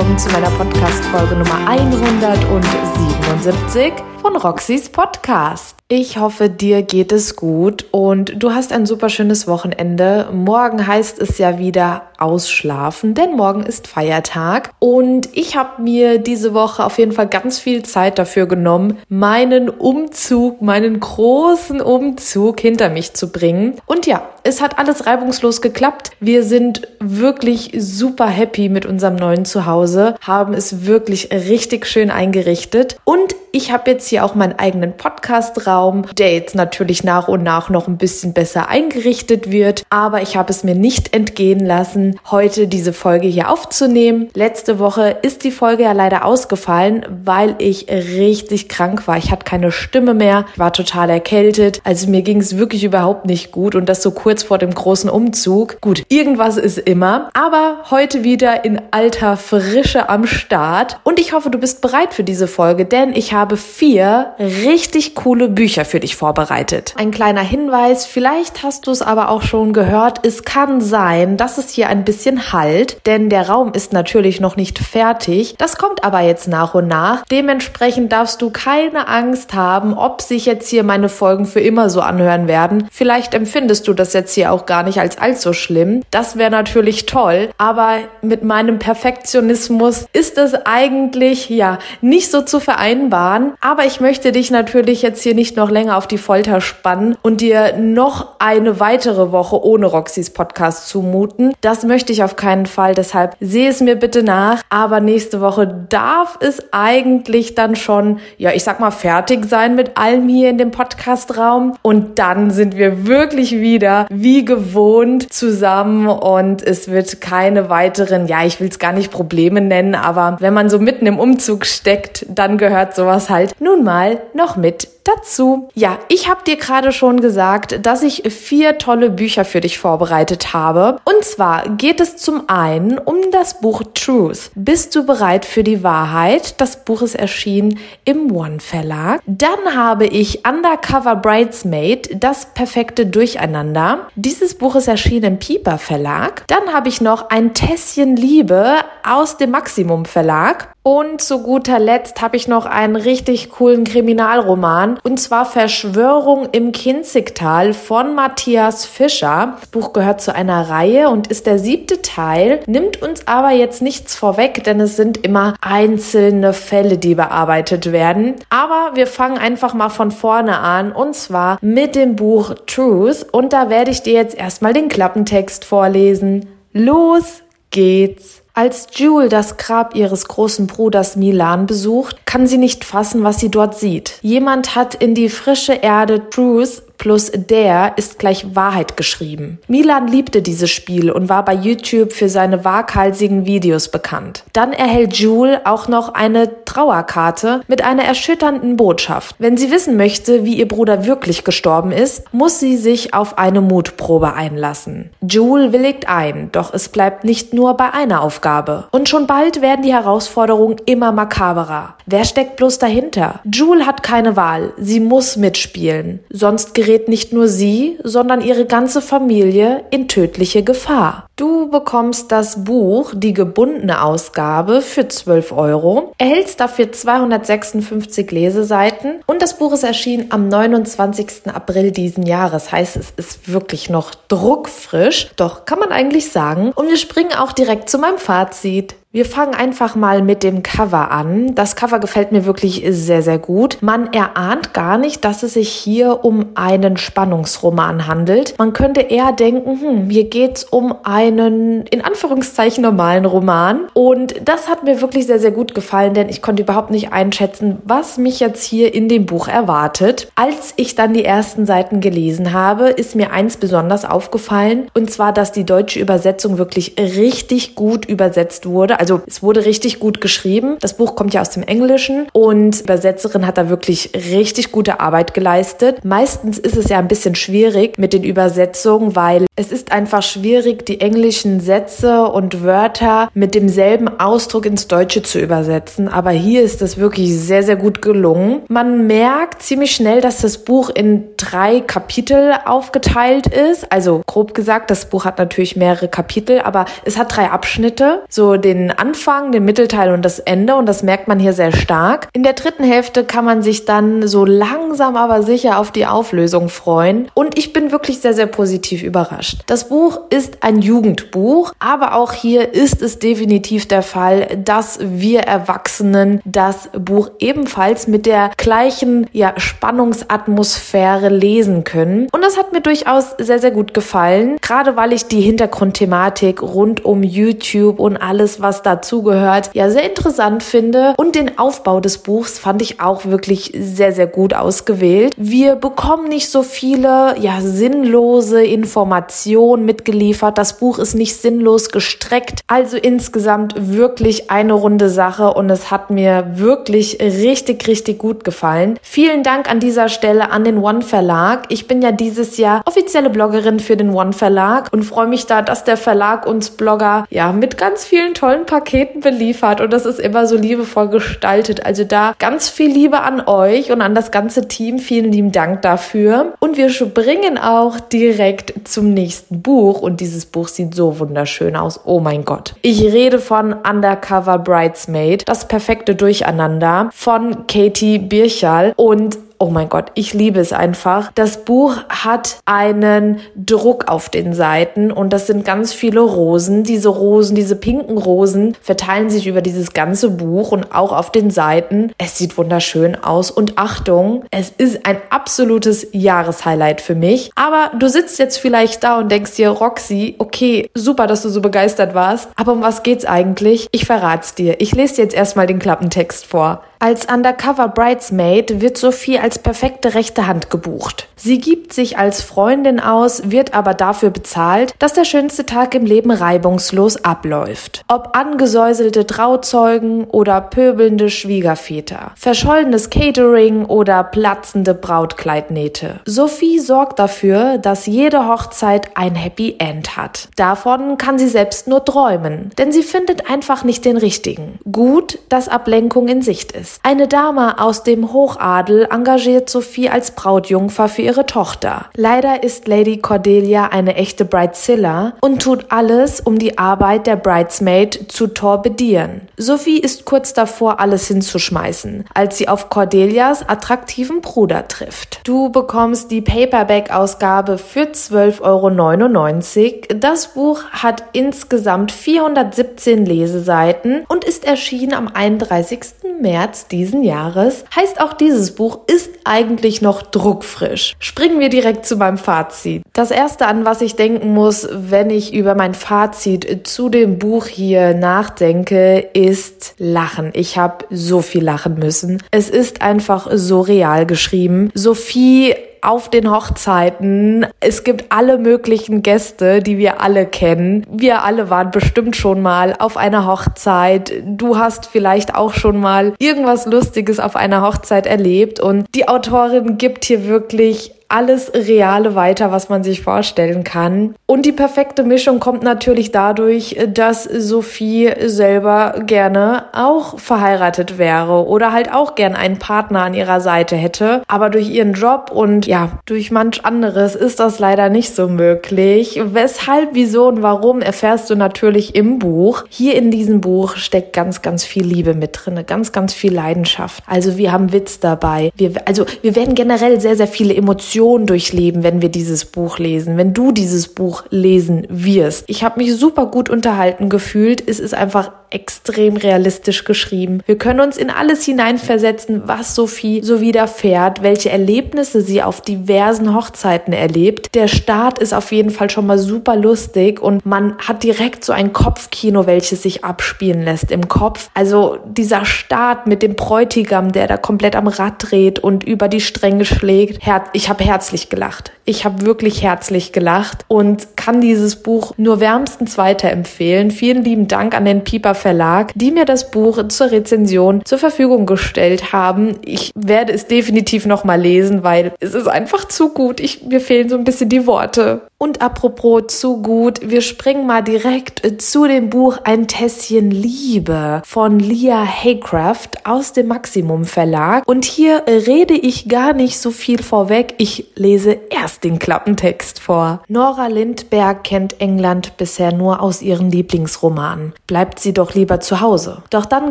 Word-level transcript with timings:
willkommen 0.00 0.18
zu 0.18 0.30
meiner 0.30 0.48
Podcast-Folge 0.52 1.36
Nummer 1.36 1.68
177 1.68 3.92
von 4.20 4.36
Roxys 4.36 4.90
Podcast. 4.90 5.76
Ich 5.88 6.18
hoffe, 6.18 6.50
dir 6.50 6.82
geht 6.82 7.10
es 7.10 7.36
gut 7.36 7.86
und 7.90 8.34
du 8.40 8.52
hast 8.52 8.72
ein 8.72 8.84
super 8.84 9.08
schönes 9.08 9.48
Wochenende. 9.48 10.28
Morgen 10.32 10.86
heißt 10.86 11.18
es 11.20 11.38
ja 11.38 11.58
wieder 11.58 12.02
ausschlafen, 12.18 13.14
denn 13.14 13.34
morgen 13.34 13.62
ist 13.62 13.88
Feiertag 13.88 14.70
und 14.78 15.30
ich 15.32 15.56
habe 15.56 15.82
mir 15.82 16.18
diese 16.18 16.52
Woche 16.52 16.84
auf 16.84 16.98
jeden 16.98 17.12
Fall 17.12 17.28
ganz 17.28 17.58
viel 17.58 17.82
Zeit 17.82 18.18
dafür 18.18 18.46
genommen, 18.46 18.98
meinen 19.08 19.70
Umzug, 19.70 20.60
meinen 20.60 21.00
großen 21.00 21.80
Umzug 21.80 22.60
hinter 22.60 22.90
mich 22.90 23.14
zu 23.14 23.32
bringen. 23.32 23.80
Und 23.86 24.06
ja, 24.06 24.28
es 24.42 24.60
hat 24.60 24.78
alles 24.78 25.06
reibungslos 25.06 25.62
geklappt. 25.62 26.10
Wir 26.20 26.44
sind 26.44 26.86
wirklich 27.00 27.72
super 27.78 28.26
happy 28.26 28.68
mit 28.68 28.84
unserem 28.84 29.16
neuen 29.16 29.46
Zuhause, 29.46 30.14
haben 30.20 30.52
es 30.52 30.84
wirklich 30.84 31.32
richtig 31.32 31.86
schön 31.86 32.10
eingerichtet 32.10 32.98
und 33.04 33.34
ich 33.52 33.72
habe 33.72 33.90
jetzt 33.90 34.08
hier 34.08 34.24
auch 34.24 34.34
meinen 34.34 34.58
eigenen 34.58 34.96
Podcast-Raum, 34.96 36.06
der 36.16 36.32
jetzt 36.32 36.54
natürlich 36.54 37.02
nach 37.02 37.28
und 37.28 37.42
nach 37.42 37.68
noch 37.68 37.88
ein 37.88 37.98
bisschen 37.98 38.32
besser 38.32 38.68
eingerichtet 38.68 39.50
wird. 39.50 39.82
Aber 39.90 40.22
ich 40.22 40.36
habe 40.36 40.50
es 40.50 40.62
mir 40.62 40.74
nicht 40.74 41.14
entgehen 41.14 41.64
lassen, 41.64 42.18
heute 42.30 42.68
diese 42.68 42.92
Folge 42.92 43.26
hier 43.26 43.50
aufzunehmen. 43.50 44.28
Letzte 44.34 44.78
Woche 44.78 45.16
ist 45.22 45.44
die 45.44 45.50
Folge 45.50 45.84
ja 45.84 45.92
leider 45.92 46.24
ausgefallen, 46.24 47.04
weil 47.24 47.56
ich 47.58 47.88
richtig 47.90 48.68
krank 48.68 49.08
war. 49.08 49.16
Ich 49.16 49.30
hatte 49.32 49.44
keine 49.44 49.72
Stimme 49.72 50.14
mehr, 50.14 50.46
war 50.56 50.72
total 50.72 51.10
erkältet. 51.10 51.80
Also 51.84 52.08
mir 52.08 52.22
ging 52.22 52.40
es 52.40 52.56
wirklich 52.56 52.84
überhaupt 52.84 53.26
nicht 53.26 53.50
gut 53.50 53.74
und 53.74 53.88
das 53.88 54.02
so 54.02 54.12
kurz 54.12 54.42
vor 54.42 54.58
dem 54.58 54.72
großen 54.72 55.10
Umzug. 55.10 55.80
Gut, 55.80 56.04
irgendwas 56.08 56.56
ist 56.56 56.78
immer. 56.78 57.30
Aber 57.34 57.78
heute 57.90 58.22
wieder 58.22 58.64
in 58.64 58.80
alter 58.92 59.36
Frische 59.36 60.08
am 60.08 60.26
Start. 60.26 61.00
Und 61.02 61.18
ich 61.18 61.32
hoffe, 61.32 61.50
du 61.50 61.58
bist 61.58 61.80
bereit 61.80 62.14
für 62.14 62.24
diese 62.24 62.46
Folge, 62.46 62.84
denn 62.84 63.12
ich 63.12 63.32
habe 63.32 63.39
habe 63.40 63.56
vier 63.56 64.34
richtig 64.38 65.14
coole 65.14 65.48
Bücher 65.48 65.86
für 65.86 65.98
dich 65.98 66.14
vorbereitet. 66.14 66.94
Ein 66.98 67.10
kleiner 67.10 67.40
Hinweis, 67.40 68.04
vielleicht 68.04 68.62
hast 68.62 68.86
du 68.86 68.90
es 68.90 69.00
aber 69.00 69.30
auch 69.30 69.40
schon 69.40 69.72
gehört, 69.72 70.26
es 70.26 70.44
kann 70.44 70.82
sein, 70.82 71.38
dass 71.38 71.56
es 71.56 71.70
hier 71.70 71.88
ein 71.88 72.04
bisschen 72.04 72.52
halt, 72.52 72.98
denn 73.06 73.30
der 73.30 73.48
Raum 73.48 73.72
ist 73.72 73.94
natürlich 73.94 74.42
noch 74.42 74.56
nicht 74.56 74.78
fertig. 74.78 75.54
Das 75.56 75.76
kommt 75.76 76.04
aber 76.04 76.20
jetzt 76.20 76.48
nach 76.48 76.74
und 76.74 76.86
nach. 76.86 77.24
Dementsprechend 77.30 78.12
darfst 78.12 78.42
du 78.42 78.50
keine 78.50 79.08
Angst 79.08 79.54
haben, 79.54 79.94
ob 79.94 80.20
sich 80.20 80.44
jetzt 80.44 80.68
hier 80.68 80.84
meine 80.84 81.08
Folgen 81.08 81.46
für 81.46 81.60
immer 81.60 81.88
so 81.88 82.02
anhören 82.02 82.46
werden. 82.46 82.88
Vielleicht 82.92 83.32
empfindest 83.32 83.88
du 83.88 83.94
das 83.94 84.12
jetzt 84.12 84.34
hier 84.34 84.52
auch 84.52 84.66
gar 84.66 84.82
nicht 84.82 85.00
als 85.00 85.16
allzu 85.16 85.54
schlimm. 85.54 86.02
Das 86.10 86.36
wäre 86.36 86.50
natürlich 86.50 87.06
toll, 87.06 87.48
aber 87.56 88.00
mit 88.20 88.44
meinem 88.44 88.78
Perfektionismus 88.78 90.04
ist 90.12 90.36
es 90.36 90.52
eigentlich 90.66 91.48
ja 91.48 91.78
nicht 92.02 92.30
so 92.30 92.42
zu 92.42 92.60
vereinbaren 92.60 93.29
waren. 93.30 93.54
Aber 93.60 93.84
ich 93.84 94.00
möchte 94.00 94.32
dich 94.32 94.50
natürlich 94.50 95.02
jetzt 95.02 95.22
hier 95.22 95.34
nicht 95.34 95.56
noch 95.56 95.70
länger 95.70 95.96
auf 95.96 96.06
die 96.06 96.18
Folter 96.18 96.60
spannen 96.60 97.16
und 97.22 97.40
dir 97.40 97.76
noch 97.76 98.38
eine 98.38 98.80
weitere 98.80 99.32
Woche 99.32 99.62
ohne 99.62 99.86
Roxys 99.86 100.30
Podcast 100.30 100.88
zumuten. 100.88 101.54
Das 101.60 101.84
möchte 101.84 102.12
ich 102.12 102.22
auf 102.22 102.36
keinen 102.36 102.66
Fall. 102.66 102.94
Deshalb 102.94 103.36
sehe 103.40 103.70
es 103.70 103.80
mir 103.80 103.96
bitte 103.96 104.22
nach. 104.22 104.62
Aber 104.68 105.00
nächste 105.00 105.40
Woche 105.40 105.86
darf 105.88 106.38
es 106.40 106.72
eigentlich 106.72 107.54
dann 107.54 107.76
schon, 107.76 108.18
ja, 108.38 108.52
ich 108.52 108.64
sag 108.64 108.80
mal, 108.80 108.90
fertig 108.90 109.44
sein 109.44 109.74
mit 109.74 109.96
allem 109.96 110.28
hier 110.28 110.50
in 110.50 110.58
dem 110.58 110.70
Podcastraum. 110.70 111.76
Und 111.82 112.18
dann 112.18 112.50
sind 112.50 112.76
wir 112.76 113.06
wirklich 113.06 113.52
wieder 113.52 114.06
wie 114.10 114.44
gewohnt 114.44 115.32
zusammen 115.32 116.08
und 116.08 116.62
es 116.62 116.88
wird 116.88 117.20
keine 117.20 117.70
weiteren, 117.70 118.26
ja, 118.26 118.44
ich 118.44 118.60
will 118.60 118.68
es 118.68 118.78
gar 118.78 118.92
nicht 118.92 119.10
Probleme 119.10 119.60
nennen, 119.60 119.94
aber 119.94 120.36
wenn 120.40 120.54
man 120.54 120.68
so 120.68 120.78
mitten 120.78 121.06
im 121.06 121.18
Umzug 121.18 121.66
steckt, 121.66 122.26
dann 122.28 122.58
gehört 122.58 122.94
sowas 122.94 123.19
sowas 123.20 123.30
halt 123.30 123.60
nun 123.60 123.84
mal 123.84 124.20
noch 124.34 124.56
mit 124.56 124.88
dazu. 125.04 125.68
Ja, 125.74 125.98
ich 126.08 126.28
habe 126.28 126.44
dir 126.44 126.56
gerade 126.56 126.92
schon 126.92 127.20
gesagt, 127.20 127.84
dass 127.84 128.02
ich 128.02 128.22
vier 128.32 128.78
tolle 128.78 129.10
Bücher 129.10 129.44
für 129.44 129.60
dich 129.60 129.78
vorbereitet 129.78 130.52
habe. 130.52 130.98
Und 131.04 131.24
zwar 131.24 131.68
geht 131.70 132.00
es 132.00 132.16
zum 132.16 132.48
einen 132.48 132.98
um 132.98 133.30
das 133.32 133.60
Buch 133.60 133.82
Truth. 133.94 134.50
Bist 134.54 134.94
du 134.94 135.04
bereit 135.04 135.44
für 135.44 135.64
die 135.64 135.82
Wahrheit? 135.82 136.60
Das 136.60 136.84
Buch 136.84 137.02
ist 137.02 137.14
erschienen 137.14 137.78
im 138.04 138.34
One 138.34 138.60
Verlag. 138.60 139.20
Dann 139.26 139.74
habe 139.74 140.06
ich 140.06 140.46
Undercover 140.46 141.16
Bridesmaid, 141.16 142.22
das 142.22 142.46
perfekte 142.54 143.06
Durcheinander. 143.06 144.08
Dieses 144.14 144.54
Buch 144.54 144.76
ist 144.76 144.88
erschienen 144.88 145.24
im 145.24 145.38
Pieper 145.38 145.78
Verlag. 145.78 146.44
Dann 146.46 146.72
habe 146.72 146.88
ich 146.88 147.00
noch 147.00 147.30
ein 147.30 147.54
Tässchen 147.54 148.16
Liebe 148.16 148.76
aus 149.02 149.38
dem 149.38 149.50
Maximum 149.50 150.04
Verlag. 150.04 150.68
Und 150.82 151.20
zu 151.20 151.42
guter 151.42 151.78
Letzt 151.78 152.22
habe 152.22 152.38
ich 152.38 152.48
noch 152.48 152.64
einen 152.64 152.96
richtig 152.96 153.50
coolen 153.50 153.84
Kriminalroman 153.84 154.98
und 155.02 155.20
zwar 155.20 155.44
Verschwörung 155.44 156.48
im 156.52 156.72
Kinzigtal 156.72 157.74
von 157.74 158.14
Matthias 158.14 158.86
Fischer. 158.86 159.58
Das 159.60 159.68
Buch 159.68 159.92
gehört 159.92 160.22
zu 160.22 160.34
einer 160.34 160.70
Reihe 160.70 161.10
und 161.10 161.26
ist 161.26 161.46
der 161.46 161.58
siebte 161.58 162.00
Teil, 162.00 162.60
nimmt 162.66 163.02
uns 163.02 163.28
aber 163.28 163.50
jetzt 163.50 163.82
nichts 163.82 164.14
vorweg, 164.14 164.64
denn 164.64 164.80
es 164.80 164.96
sind 164.96 165.18
immer 165.18 165.54
einzelne 165.60 166.54
Fälle, 166.54 166.96
die 166.96 167.14
bearbeitet 167.14 167.92
werden. 167.92 168.36
Aber 168.48 168.92
wir 168.94 169.06
fangen 169.06 169.36
einfach 169.36 169.74
mal 169.74 169.90
von 169.90 170.10
vorne 170.10 170.60
an 170.60 170.92
und 170.92 171.14
zwar 171.14 171.58
mit 171.60 171.94
dem 171.94 172.16
Buch 172.16 172.54
Truth 172.66 173.26
und 173.32 173.52
da 173.52 173.68
werde 173.68 173.90
ich 173.90 174.00
dir 174.00 174.14
jetzt 174.14 174.34
erstmal 174.34 174.72
den 174.72 174.88
Klappentext 174.88 175.66
vorlesen. 175.66 176.48
Los 176.72 177.42
geht's! 177.70 178.39
Als 178.52 178.88
Jewel 178.94 179.28
das 179.28 179.56
Grab 179.56 179.94
ihres 179.94 180.26
großen 180.26 180.66
Bruders 180.66 181.14
Milan 181.16 181.66
besucht, 181.66 182.26
kann 182.26 182.46
sie 182.46 182.58
nicht 182.58 182.84
fassen, 182.84 183.22
was 183.22 183.38
sie 183.38 183.50
dort 183.50 183.78
sieht. 183.78 184.18
Jemand 184.22 184.74
hat 184.74 184.94
in 184.94 185.14
die 185.14 185.28
frische 185.28 185.74
Erde 185.74 186.28
Truth 186.30 186.82
plus 187.00 187.32
der 187.34 187.94
ist 187.96 188.18
gleich 188.18 188.54
Wahrheit 188.54 188.98
geschrieben. 188.98 189.58
Milan 189.68 190.06
liebte 190.06 190.42
dieses 190.42 190.70
Spiel 190.70 191.10
und 191.10 191.30
war 191.30 191.46
bei 191.46 191.54
YouTube 191.54 192.12
für 192.12 192.28
seine 192.28 192.62
waghalsigen 192.66 193.46
Videos 193.46 193.88
bekannt. 193.88 194.44
Dann 194.52 194.74
erhält 194.74 195.14
Jewel 195.14 195.62
auch 195.64 195.88
noch 195.88 196.12
eine 196.12 196.64
Trauerkarte 196.66 197.62
mit 197.68 197.82
einer 197.82 198.04
erschütternden 198.04 198.76
Botschaft. 198.76 199.34
Wenn 199.38 199.56
sie 199.56 199.70
wissen 199.70 199.96
möchte, 199.96 200.44
wie 200.44 200.58
ihr 200.58 200.68
Bruder 200.68 201.06
wirklich 201.06 201.42
gestorben 201.42 201.90
ist, 201.90 202.32
muss 202.34 202.60
sie 202.60 202.76
sich 202.76 203.14
auf 203.14 203.38
eine 203.38 203.62
Mutprobe 203.62 204.34
einlassen. 204.34 205.08
Jewel 205.26 205.72
willigt 205.72 206.06
ein, 206.06 206.50
doch 206.52 206.74
es 206.74 206.90
bleibt 206.90 207.24
nicht 207.24 207.54
nur 207.54 207.78
bei 207.78 207.94
einer 207.94 208.20
Aufgabe. 208.20 208.88
Und 208.90 209.08
schon 209.08 209.26
bald 209.26 209.62
werden 209.62 209.82
die 209.82 209.94
Herausforderungen 209.94 210.76
immer 210.84 211.12
makaberer. 211.12 211.94
Wer 212.04 212.24
steckt 212.24 212.56
bloß 212.56 212.78
dahinter? 212.78 213.40
Jewel 213.50 213.86
hat 213.86 214.02
keine 214.02 214.36
Wahl. 214.36 214.74
Sie 214.76 215.00
muss 215.00 215.36
mitspielen. 215.36 216.20
Sonst 216.28 216.74
gerät 216.74 216.89
gerät 216.90 217.08
nicht 217.08 217.32
nur 217.32 217.46
sie, 217.46 217.98
sondern 218.02 218.40
ihre 218.40 218.66
ganze 218.66 219.00
Familie 219.00 219.84
in 219.90 220.08
tödliche 220.08 220.64
Gefahr. 220.64 221.28
Du 221.36 221.70
bekommst 221.70 222.32
das 222.32 222.64
Buch, 222.64 223.12
die 223.14 223.32
gebundene 223.32 224.02
Ausgabe, 224.02 224.82
für 224.82 225.06
12 225.06 225.52
Euro, 225.52 226.12
erhältst 226.18 226.58
dafür 226.58 226.90
256 226.90 228.30
Leseseiten 228.32 229.22
und 229.26 229.40
das 229.40 229.56
Buch 229.56 229.72
ist 229.72 229.84
erschienen 229.84 230.26
am 230.30 230.48
29. 230.48 231.46
April 231.54 231.92
diesen 231.92 232.26
Jahres. 232.26 232.72
Heißt, 232.72 232.96
es 232.96 233.12
ist 233.16 233.52
wirklich 233.52 233.88
noch 233.88 234.12
druckfrisch, 234.26 235.30
doch 235.36 235.64
kann 235.66 235.78
man 235.78 235.92
eigentlich 235.92 236.32
sagen. 236.32 236.72
Und 236.74 236.88
wir 236.88 236.96
springen 236.96 237.32
auch 237.38 237.52
direkt 237.52 237.88
zu 237.88 237.98
meinem 237.98 238.18
Fazit. 238.18 238.96
Wir 239.12 239.24
fangen 239.24 239.56
einfach 239.56 239.96
mal 239.96 240.22
mit 240.22 240.44
dem 240.44 240.62
Cover 240.62 241.10
an. 241.10 241.56
Das 241.56 241.74
Cover 241.74 241.98
gefällt 241.98 242.30
mir 242.30 242.46
wirklich 242.46 242.84
sehr, 242.90 243.22
sehr 243.22 243.38
gut. 243.38 243.78
Man 243.80 244.12
erahnt 244.12 244.72
gar 244.72 244.98
nicht, 244.98 245.24
dass 245.24 245.42
es 245.42 245.54
sich 245.54 245.68
hier 245.68 246.24
um 246.24 246.50
einen 246.54 246.96
Spannungsroman 246.96 248.06
handelt. 248.06 248.54
Man 248.58 248.72
könnte 248.72 249.00
eher 249.00 249.32
denken, 249.32 249.80
hm, 249.80 250.10
hier 250.10 250.30
geht's 250.30 250.62
um 250.62 250.94
einen 251.02 251.86
in 251.86 252.04
Anführungszeichen 252.04 252.84
normalen 252.84 253.24
Roman. 253.24 253.88
Und 253.94 254.36
das 254.44 254.68
hat 254.68 254.84
mir 254.84 255.00
wirklich 255.00 255.26
sehr, 255.26 255.40
sehr 255.40 255.50
gut 255.50 255.74
gefallen, 255.74 256.14
denn 256.14 256.28
ich 256.28 256.40
konnte 256.40 256.62
überhaupt 256.62 256.92
nicht 256.92 257.12
einschätzen, 257.12 257.78
was 257.82 258.16
mich 258.16 258.38
jetzt 258.38 258.62
hier 258.62 258.94
in 258.94 259.08
dem 259.08 259.26
Buch 259.26 259.48
erwartet. 259.48 260.30
Als 260.36 260.72
ich 260.76 260.94
dann 260.94 261.14
die 261.14 261.24
ersten 261.24 261.66
Seiten 261.66 262.00
gelesen 262.00 262.52
habe, 262.52 262.90
ist 262.90 263.16
mir 263.16 263.32
eins 263.32 263.56
besonders 263.56 264.04
aufgefallen. 264.04 264.86
Und 264.94 265.10
zwar, 265.10 265.32
dass 265.32 265.50
die 265.50 265.66
deutsche 265.66 265.98
Übersetzung 265.98 266.58
wirklich 266.58 266.94
richtig 266.96 267.74
gut 267.74 268.04
übersetzt 268.04 268.66
wurde 268.66 268.99
also 269.00 269.22
es 269.26 269.42
wurde 269.42 269.64
richtig 269.64 269.98
gut 269.98 270.20
geschrieben. 270.20 270.76
Das 270.80 270.94
Buch 270.94 271.16
kommt 271.16 271.32
ja 271.32 271.40
aus 271.40 271.50
dem 271.50 271.62
Englischen 271.62 272.28
und 272.32 272.78
die 272.78 272.84
Übersetzerin 272.84 273.46
hat 273.46 273.56
da 273.56 273.70
wirklich 273.70 274.10
richtig 274.14 274.72
gute 274.72 275.00
Arbeit 275.00 275.32
geleistet. 275.32 276.04
Meistens 276.04 276.58
ist 276.58 276.76
es 276.76 276.90
ja 276.90 276.98
ein 276.98 277.08
bisschen 277.08 277.34
schwierig 277.34 277.98
mit 277.98 278.12
den 278.12 278.24
Übersetzungen, 278.24 279.16
weil 279.16 279.46
es 279.56 279.72
ist 279.72 279.90
einfach 279.90 280.22
schwierig, 280.22 280.84
die 280.84 281.00
englischen 281.00 281.60
Sätze 281.60 282.24
und 282.24 282.62
Wörter 282.62 283.30
mit 283.32 283.54
demselben 283.54 284.08
Ausdruck 284.20 284.66
ins 284.66 284.86
Deutsche 284.86 285.22
zu 285.22 285.40
übersetzen. 285.40 286.08
Aber 286.08 286.30
hier 286.30 286.62
ist 286.62 286.82
es 286.82 286.98
wirklich 286.98 287.34
sehr, 287.38 287.62
sehr 287.62 287.76
gut 287.76 288.02
gelungen. 288.02 288.62
Man 288.68 289.06
merkt 289.06 289.62
ziemlich 289.62 289.92
schnell, 289.92 290.20
dass 290.20 290.42
das 290.42 290.58
Buch 290.58 290.90
in 290.90 291.24
drei 291.38 291.80
Kapitel 291.80 292.52
aufgeteilt 292.66 293.46
ist. 293.46 293.90
Also 293.90 294.20
grob 294.26 294.52
gesagt, 294.52 294.90
das 294.90 295.06
Buch 295.06 295.24
hat 295.24 295.38
natürlich 295.38 295.74
mehrere 295.76 296.08
Kapitel, 296.08 296.60
aber 296.60 296.84
es 297.06 297.16
hat 297.16 297.34
drei 297.34 297.50
Abschnitte. 297.50 298.22
So 298.28 298.56
den 298.56 298.89
Anfang, 298.90 299.52
den 299.52 299.64
Mittelteil 299.64 300.12
und 300.12 300.24
das 300.24 300.38
Ende 300.38 300.74
und 300.76 300.86
das 300.86 301.02
merkt 301.02 301.28
man 301.28 301.38
hier 301.38 301.52
sehr 301.52 301.72
stark. 301.72 302.28
In 302.32 302.42
der 302.42 302.54
dritten 302.54 302.84
Hälfte 302.84 303.24
kann 303.24 303.44
man 303.44 303.62
sich 303.62 303.84
dann 303.84 304.26
so 304.26 304.44
langsam 304.44 305.16
aber 305.16 305.42
sicher 305.42 305.78
auf 305.78 305.90
die 305.90 306.06
Auflösung 306.06 306.68
freuen 306.68 307.28
und 307.34 307.58
ich 307.58 307.72
bin 307.72 307.92
wirklich 307.92 308.20
sehr, 308.20 308.34
sehr 308.34 308.46
positiv 308.46 309.02
überrascht. 309.02 309.60
Das 309.66 309.88
Buch 309.88 310.20
ist 310.30 310.58
ein 310.62 310.80
Jugendbuch, 310.80 311.72
aber 311.78 312.14
auch 312.14 312.32
hier 312.32 312.74
ist 312.74 313.02
es 313.02 313.18
definitiv 313.18 313.86
der 313.88 314.02
Fall, 314.02 314.46
dass 314.64 314.98
wir 315.00 315.40
Erwachsenen 315.40 316.40
das 316.44 316.90
Buch 316.92 317.30
ebenfalls 317.38 318.06
mit 318.06 318.26
der 318.26 318.50
gleichen 318.56 319.26
ja, 319.32 319.54
Spannungsatmosphäre 319.56 321.28
lesen 321.28 321.84
können. 321.84 322.28
Und 322.32 322.42
das 322.42 322.56
hat 322.56 322.72
mir 322.72 322.80
durchaus 322.80 323.30
sehr, 323.38 323.58
sehr 323.58 323.70
gut 323.70 323.94
gefallen, 323.94 324.56
gerade 324.60 324.96
weil 324.96 325.12
ich 325.12 325.26
die 325.26 325.40
Hintergrundthematik 325.40 326.62
rund 326.62 327.04
um 327.04 327.22
YouTube 327.22 327.98
und 327.98 328.16
alles, 328.16 328.60
was 328.60 328.79
dazugehört, 328.82 329.70
ja 329.74 329.90
sehr 329.90 330.08
interessant 330.08 330.62
finde. 330.62 331.14
Und 331.16 331.34
den 331.34 331.58
Aufbau 331.58 332.00
des 332.00 332.18
Buchs 332.18 332.58
fand 332.58 332.82
ich 332.82 333.00
auch 333.00 333.24
wirklich 333.24 333.72
sehr, 333.78 334.12
sehr 334.12 334.26
gut 334.26 334.54
ausgewählt. 334.54 335.34
Wir 335.36 335.76
bekommen 335.76 336.28
nicht 336.28 336.50
so 336.50 336.62
viele, 336.62 337.36
ja, 337.38 337.60
sinnlose 337.60 338.62
Informationen 338.62 339.84
mitgeliefert. 339.84 340.58
Das 340.58 340.78
Buch 340.78 340.98
ist 340.98 341.14
nicht 341.14 341.36
sinnlos 341.36 341.90
gestreckt. 341.90 342.60
Also 342.66 342.96
insgesamt 342.96 343.74
wirklich 343.76 344.50
eine 344.50 344.72
runde 344.72 345.08
Sache 345.08 345.52
und 345.54 345.70
es 345.70 345.90
hat 345.90 346.10
mir 346.10 346.52
wirklich 346.54 347.18
richtig, 347.20 347.86
richtig 347.86 348.18
gut 348.18 348.44
gefallen. 348.44 348.98
Vielen 349.02 349.42
Dank 349.42 349.70
an 349.70 349.80
dieser 349.80 350.08
Stelle 350.08 350.50
an 350.50 350.64
den 350.64 350.78
One 350.78 351.02
Verlag. 351.02 351.64
Ich 351.68 351.86
bin 351.86 352.02
ja 352.02 352.12
dieses 352.12 352.56
Jahr 352.56 352.82
offizielle 352.86 353.30
Bloggerin 353.30 353.80
für 353.80 353.96
den 353.96 354.10
One 354.10 354.32
Verlag 354.32 354.88
und 354.92 355.02
freue 355.02 355.26
mich 355.26 355.46
da, 355.46 355.62
dass 355.62 355.84
der 355.84 355.96
Verlag 355.96 356.46
uns 356.46 356.70
Blogger 356.70 357.24
ja 357.30 357.52
mit 357.52 357.76
ganz 357.78 358.04
vielen 358.04 358.34
tollen 358.34 358.66
Paketen 358.70 359.20
beliefert 359.20 359.80
und 359.80 359.92
das 359.92 360.06
ist 360.06 360.20
immer 360.20 360.46
so 360.46 360.56
liebevoll 360.56 361.08
gestaltet. 361.08 361.84
Also 361.84 362.04
da 362.04 362.34
ganz 362.38 362.68
viel 362.68 362.88
Liebe 362.88 363.20
an 363.20 363.42
euch 363.44 363.90
und 363.90 364.00
an 364.00 364.14
das 364.14 364.30
ganze 364.30 364.68
Team. 364.68 365.00
Vielen 365.00 365.32
lieben 365.32 365.50
Dank 365.50 365.82
dafür. 365.82 366.54
Und 366.60 366.76
wir 366.76 366.88
springen 366.90 367.58
auch 367.58 367.98
direkt 367.98 368.86
zum 368.86 369.12
nächsten 369.12 369.60
Buch 369.60 370.00
und 370.00 370.20
dieses 370.20 370.46
Buch 370.46 370.68
sieht 370.68 370.94
so 370.94 371.18
wunderschön 371.18 371.74
aus. 371.74 371.98
Oh 372.04 372.20
mein 372.20 372.44
Gott. 372.44 372.76
Ich 372.82 373.02
rede 373.02 373.40
von 373.40 373.72
Undercover 373.72 374.58
Bridesmaid, 374.58 375.48
das 375.48 375.66
perfekte 375.66 376.14
Durcheinander 376.14 377.10
von 377.12 377.66
Katie 377.66 378.18
Birchall 378.18 378.92
und 378.94 379.36
oh 379.60 379.68
mein 379.68 379.90
Gott, 379.90 380.10
ich 380.14 380.32
liebe 380.32 380.58
es 380.58 380.72
einfach. 380.72 381.30
Das 381.34 381.64
Buch 381.64 381.94
hat 382.08 382.56
einen 382.64 383.40
Druck 383.54 384.08
auf 384.08 384.30
den 384.30 384.54
Seiten 384.54 385.12
und 385.12 385.32
das 385.32 385.46
sind 385.46 385.66
ganz 385.66 385.92
viele 385.92 386.20
Rosen. 386.20 386.82
Diese 386.82 387.10
Rosen, 387.10 387.54
diese 387.54 387.76
pinken 387.76 388.16
Rosen 388.16 388.74
verteilen 388.80 389.28
sich 389.28 389.46
über 389.46 389.60
dieses 389.60 389.92
ganze 389.92 390.30
Buch 390.30 390.72
und 390.72 390.94
auch 390.94 391.12
auf 391.12 391.30
den 391.30 391.50
Seiten. 391.50 392.12
Es 392.16 392.38
sieht 392.38 392.56
wunderschön 392.56 393.22
aus 393.22 393.50
und 393.50 393.76
Achtung, 393.76 394.44
es 394.50 394.70
ist 394.70 395.04
ein 395.04 395.18
absolutes 395.28 396.08
Jahreshighlight 396.12 397.02
für 397.02 397.14
mich. 397.14 397.50
Aber 397.54 397.92
du 397.98 398.08
sitzt 398.08 398.38
jetzt 398.38 398.56
vielleicht 398.56 399.04
da 399.04 399.18
und 399.18 399.30
denkst 399.30 399.56
dir, 399.56 399.68
Roxy, 399.68 400.36
okay, 400.38 400.88
super, 400.94 401.26
dass 401.26 401.42
du 401.42 401.50
so 401.50 401.60
begeistert 401.60 402.14
warst, 402.14 402.48
aber 402.56 402.72
um 402.72 402.80
was 402.80 403.02
geht's 403.02 403.26
eigentlich? 403.26 403.88
Ich 403.92 404.06
verrat's 404.06 404.54
dir. 404.54 404.80
Ich 404.80 404.94
lese 404.94 405.16
dir 405.16 405.22
jetzt 405.24 405.34
erstmal 405.34 405.66
den 405.66 405.78
Klappentext 405.78 406.46
vor. 406.46 406.82
Als 407.02 407.24
Undercover 407.32 407.88
Bridesmaid 407.88 408.82
wird 408.82 408.98
Sophie 408.98 409.38
als 409.38 409.58
perfekte 409.58 410.12
rechte 410.12 410.46
Hand 410.46 410.68
gebucht. 410.68 411.28
Sie 411.34 411.58
gibt 411.58 411.94
sich 411.94 412.18
als 412.18 412.42
Freundin 412.42 413.00
aus, 413.00 413.50
wird 413.50 413.72
aber 413.72 413.94
dafür 413.94 414.28
bezahlt, 414.28 414.92
dass 414.98 415.14
der 415.14 415.24
schönste 415.24 415.64
Tag 415.64 415.94
im 415.94 416.04
Leben 416.04 416.30
reibungslos 416.30 417.24
abläuft. 417.24 418.02
Ob 418.08 418.36
angesäuselte 418.36 419.26
Trauzeugen 419.26 420.24
oder 420.24 420.60
pöbelnde 420.60 421.30
Schwiegerväter, 421.30 422.32
verschollenes 422.36 423.08
Catering 423.08 423.86
oder 423.86 424.22
platzende 424.22 424.92
Brautkleidnähte. 424.92 426.20
Sophie 426.26 426.80
sorgt 426.80 427.18
dafür, 427.18 427.78
dass 427.78 428.04
jede 428.04 428.46
Hochzeit 428.46 429.16
ein 429.16 429.36
Happy 429.36 429.76
End 429.78 430.18
hat. 430.18 430.50
Davon 430.56 431.16
kann 431.16 431.38
sie 431.38 431.48
selbst 431.48 431.88
nur 431.88 432.04
träumen, 432.04 432.72
denn 432.76 432.92
sie 432.92 433.02
findet 433.02 433.48
einfach 433.48 433.84
nicht 433.84 434.04
den 434.04 434.18
richtigen. 434.18 434.78
Gut, 434.92 435.38
dass 435.48 435.70
Ablenkung 435.70 436.28
in 436.28 436.42
Sicht 436.42 436.72
ist. 436.72 436.89
Eine 437.02 437.28
Dame 437.28 437.78
aus 437.80 438.02
dem 438.02 438.32
Hochadel 438.32 439.08
engagiert 439.10 439.70
Sophie 439.70 440.10
als 440.10 440.32
Brautjungfer 440.32 441.08
für 441.08 441.22
ihre 441.22 441.46
Tochter. 441.46 442.06
Leider 442.14 442.62
ist 442.62 442.88
Lady 442.88 443.18
Cordelia 443.18 443.86
eine 443.86 444.16
echte 444.16 444.44
Bridezilla 444.44 445.34
und 445.40 445.62
tut 445.62 445.86
alles, 445.90 446.40
um 446.40 446.58
die 446.58 446.78
Arbeit 446.78 447.26
der 447.26 447.36
Bridesmaid 447.36 448.26
zu 448.28 448.48
torpedieren. 448.48 449.48
Sophie 449.56 449.98
ist 449.98 450.24
kurz 450.24 450.52
davor, 450.52 451.00
alles 451.00 451.26
hinzuschmeißen, 451.26 452.24
als 452.34 452.58
sie 452.58 452.68
auf 452.68 452.90
Cordelias 452.90 453.68
attraktiven 453.68 454.40
Bruder 454.40 454.88
trifft. 454.88 455.40
Du 455.44 455.70
bekommst 455.70 456.30
die 456.30 456.42
Paperback-Ausgabe 456.42 457.78
für 457.78 458.04
12,99 458.04 458.62
Euro. 458.62 460.20
Das 460.20 460.48
Buch 460.48 460.84
hat 460.90 461.24
insgesamt 461.32 462.12
417 462.12 463.24
Leseseiten 463.24 464.24
und 464.28 464.44
ist 464.44 464.64
erschienen 464.64 465.14
am 465.14 465.28
31. 465.28 466.00
März 466.40 466.79
diesen 466.88 467.22
Jahres, 467.22 467.84
heißt 467.94 468.20
auch 468.20 468.32
dieses 468.32 468.74
Buch 468.74 469.00
ist 469.06 469.30
eigentlich 469.44 470.02
noch 470.02 470.22
druckfrisch. 470.22 471.14
Springen 471.18 471.60
wir 471.60 471.68
direkt 471.68 472.06
zu 472.06 472.16
meinem 472.16 472.38
Fazit. 472.38 473.02
Das 473.12 473.30
erste, 473.30 473.66
an 473.66 473.84
was 473.84 474.00
ich 474.00 474.16
denken 474.16 474.54
muss, 474.54 474.88
wenn 474.90 475.30
ich 475.30 475.52
über 475.52 475.74
mein 475.74 475.94
Fazit 475.94 476.86
zu 476.86 477.08
dem 477.08 477.38
Buch 477.38 477.66
hier 477.66 478.14
nachdenke, 478.14 479.18
ist 479.34 479.94
Lachen. 479.98 480.50
Ich 480.54 480.78
habe 480.78 481.04
so 481.10 481.42
viel 481.42 481.64
lachen 481.64 481.98
müssen. 481.98 482.42
Es 482.50 482.70
ist 482.70 483.02
einfach 483.02 483.48
so 483.52 483.80
real 483.80 484.26
geschrieben. 484.26 484.90
Sophie 484.94 485.74
auf 486.02 486.28
den 486.28 486.50
Hochzeiten. 486.50 487.66
Es 487.80 488.04
gibt 488.04 488.26
alle 488.30 488.58
möglichen 488.58 489.22
Gäste, 489.22 489.80
die 489.80 489.98
wir 489.98 490.20
alle 490.20 490.46
kennen. 490.46 491.06
Wir 491.10 491.44
alle 491.44 491.70
waren 491.70 491.90
bestimmt 491.90 492.36
schon 492.36 492.62
mal 492.62 492.94
auf 492.98 493.16
einer 493.16 493.46
Hochzeit. 493.46 494.32
Du 494.44 494.78
hast 494.78 495.06
vielleicht 495.06 495.54
auch 495.54 495.74
schon 495.74 496.00
mal 496.00 496.34
irgendwas 496.38 496.86
Lustiges 496.86 497.40
auf 497.40 497.56
einer 497.56 497.82
Hochzeit 497.82 498.26
erlebt 498.26 498.80
und 498.80 499.06
die 499.14 499.28
Autorin 499.28 499.98
gibt 499.98 500.24
hier 500.24 500.46
wirklich 500.46 501.12
alles 501.30 501.72
Reale 501.74 502.34
weiter, 502.34 502.72
was 502.72 502.88
man 502.88 503.04
sich 503.04 503.22
vorstellen 503.22 503.84
kann. 503.84 504.34
Und 504.46 504.66
die 504.66 504.72
perfekte 504.72 505.22
Mischung 505.22 505.60
kommt 505.60 505.82
natürlich 505.82 506.32
dadurch, 506.32 506.96
dass 507.08 507.44
Sophie 507.44 508.32
selber 508.46 509.14
gerne 509.26 509.84
auch 509.92 510.40
verheiratet 510.40 511.18
wäre 511.18 511.66
oder 511.66 511.92
halt 511.92 512.12
auch 512.12 512.34
gern 512.34 512.56
einen 512.56 512.78
Partner 512.78 513.22
an 513.22 513.34
ihrer 513.34 513.60
Seite 513.60 513.94
hätte. 513.94 514.42
Aber 514.48 514.70
durch 514.70 514.90
ihren 514.90 515.12
Job 515.12 515.52
und 515.54 515.86
ja, 515.86 516.18
durch 516.26 516.50
manch 516.50 516.84
anderes 516.84 517.36
ist 517.36 517.60
das 517.60 517.78
leider 517.78 518.08
nicht 518.08 518.34
so 518.34 518.48
möglich. 518.48 519.40
Weshalb, 519.42 520.10
wieso 520.12 520.48
und 520.48 520.62
warum 520.62 521.00
erfährst 521.00 521.48
du 521.48 521.54
natürlich 521.54 522.16
im 522.16 522.40
Buch. 522.40 522.84
Hier 522.88 523.14
in 523.14 523.30
diesem 523.30 523.60
Buch 523.60 523.96
steckt 523.96 524.32
ganz, 524.32 524.62
ganz 524.62 524.84
viel 524.84 525.04
Liebe 525.04 525.34
mit 525.34 525.60
drin, 525.62 525.80
ganz, 525.86 526.10
ganz 526.10 526.34
viel 526.34 526.52
Leidenschaft. 526.52 527.22
Also 527.26 527.56
wir 527.56 527.70
haben 527.70 527.92
Witz 527.92 528.18
dabei. 528.18 528.72
Wir, 528.74 528.90
also 529.04 529.26
wir 529.42 529.54
werden 529.54 529.76
generell 529.76 530.20
sehr, 530.20 530.34
sehr 530.34 530.48
viele 530.48 530.74
Emotionen 530.74 531.19
Emotionen 531.20 531.46
durchleben, 531.46 532.02
wenn 532.02 532.22
wir 532.22 532.30
dieses 532.30 532.64
Buch 532.64 532.98
lesen, 532.98 533.36
wenn 533.36 533.52
du 533.52 533.72
dieses 533.72 534.08
Buch 534.08 534.44
lesen 534.48 535.06
wirst. 535.10 535.64
Ich 535.66 535.84
habe 535.84 536.00
mich 536.00 536.16
super 536.16 536.46
gut 536.46 536.70
unterhalten 536.70 537.28
gefühlt. 537.28 537.86
Es 537.86 538.00
ist 538.00 538.14
einfach 538.14 538.52
extrem 538.70 539.36
realistisch 539.36 540.04
geschrieben. 540.04 540.60
Wir 540.66 540.78
können 540.78 541.00
uns 541.00 541.16
in 541.16 541.30
alles 541.30 541.64
hineinversetzen, 541.64 542.62
was 542.66 542.94
Sophie 542.94 543.42
so 543.42 543.60
widerfährt, 543.60 544.42
welche 544.42 544.70
Erlebnisse 544.70 545.40
sie 545.40 545.62
auf 545.62 545.80
diversen 545.80 546.54
Hochzeiten 546.54 547.12
erlebt. 547.12 547.74
Der 547.74 547.88
Start 547.88 548.38
ist 548.38 548.52
auf 548.52 548.72
jeden 548.72 548.90
Fall 548.90 549.10
schon 549.10 549.26
mal 549.26 549.38
super 549.38 549.76
lustig 549.76 550.40
und 550.40 550.64
man 550.64 550.96
hat 550.98 551.22
direkt 551.22 551.64
so 551.64 551.72
ein 551.72 551.92
Kopfkino, 551.92 552.66
welches 552.66 553.02
sich 553.02 553.24
abspielen 553.24 553.82
lässt 553.82 554.10
im 554.10 554.28
Kopf. 554.28 554.70
Also 554.74 555.18
dieser 555.26 555.64
Start 555.64 556.26
mit 556.26 556.42
dem 556.42 556.54
Bräutigam, 556.54 557.32
der 557.32 557.46
da 557.46 557.56
komplett 557.56 557.96
am 557.96 558.06
Rad 558.06 558.34
dreht 558.38 558.78
und 558.78 559.04
über 559.04 559.28
die 559.28 559.40
Stränge 559.40 559.84
schlägt. 559.84 560.38
Ich 560.72 560.88
habe 560.88 561.04
herzlich 561.04 561.48
gelacht. 561.48 561.92
Ich 562.04 562.24
habe 562.24 562.44
wirklich 562.44 562.82
herzlich 562.82 563.32
gelacht 563.32 563.84
und 563.88 564.36
kann 564.36 564.60
dieses 564.60 564.96
Buch 564.96 565.32
nur 565.36 565.60
wärmstens 565.60 566.18
weiterempfehlen. 566.18 567.10
Vielen 567.10 567.44
lieben 567.44 567.68
Dank 567.68 567.94
an 567.94 568.04
den 568.04 568.24
Pieper 568.24 568.54
Verlag, 568.60 569.12
die 569.14 569.30
mir 569.30 569.44
das 569.44 569.70
Buch 569.70 570.08
zur 570.08 570.30
Rezension 570.30 571.04
zur 571.04 571.18
Verfügung 571.18 571.66
gestellt 571.66 572.32
haben. 572.32 572.78
Ich 572.84 573.10
werde 573.14 573.52
es 573.52 573.66
definitiv 573.66 574.26
noch 574.26 574.44
mal 574.44 574.60
lesen, 574.60 575.02
weil 575.02 575.32
es 575.40 575.54
ist 575.54 575.66
einfach 575.66 576.06
zu 576.06 576.28
gut. 576.28 576.60
Ich, 576.60 576.84
mir 576.84 577.00
fehlen 577.00 577.28
so 577.28 577.36
ein 577.36 577.44
bisschen 577.44 577.68
die 577.68 577.86
Worte. 577.86 578.42
Und 578.62 578.82
apropos 578.82 579.44
zu 579.46 579.80
gut, 579.80 580.20
wir 580.22 580.42
springen 580.42 580.86
mal 580.86 581.00
direkt 581.00 581.80
zu 581.80 582.06
dem 582.06 582.28
Buch 582.28 582.58
Ein 582.64 582.88
Tässchen 582.88 583.50
Liebe 583.50 584.42
von 584.44 584.78
Leah 584.78 585.24
Haycraft 585.24 586.10
aus 586.24 586.52
dem 586.52 586.66
Maximum 586.66 587.24
Verlag. 587.24 587.84
Und 587.86 588.04
hier 588.04 588.44
rede 588.46 588.92
ich 588.92 589.30
gar 589.30 589.54
nicht 589.54 589.78
so 589.78 589.90
viel 589.90 590.22
vorweg. 590.22 590.74
Ich 590.76 591.06
lese 591.14 591.56
erst 591.70 592.04
den 592.04 592.18
Klappentext 592.18 593.00
vor. 593.00 593.42
Nora 593.48 593.86
Lindberg 593.86 594.62
kennt 594.62 595.00
England 595.00 595.56
bisher 595.56 595.94
nur 595.94 596.20
aus 596.20 596.42
ihren 596.42 596.70
Lieblingsromanen. 596.70 597.72
Bleibt 597.86 598.18
sie 598.20 598.34
doch 598.34 598.49
doch 598.50 598.54
lieber 598.54 598.80
zu 598.80 599.00
Hause. 599.00 599.42
Doch 599.50 599.64
dann 599.64 599.90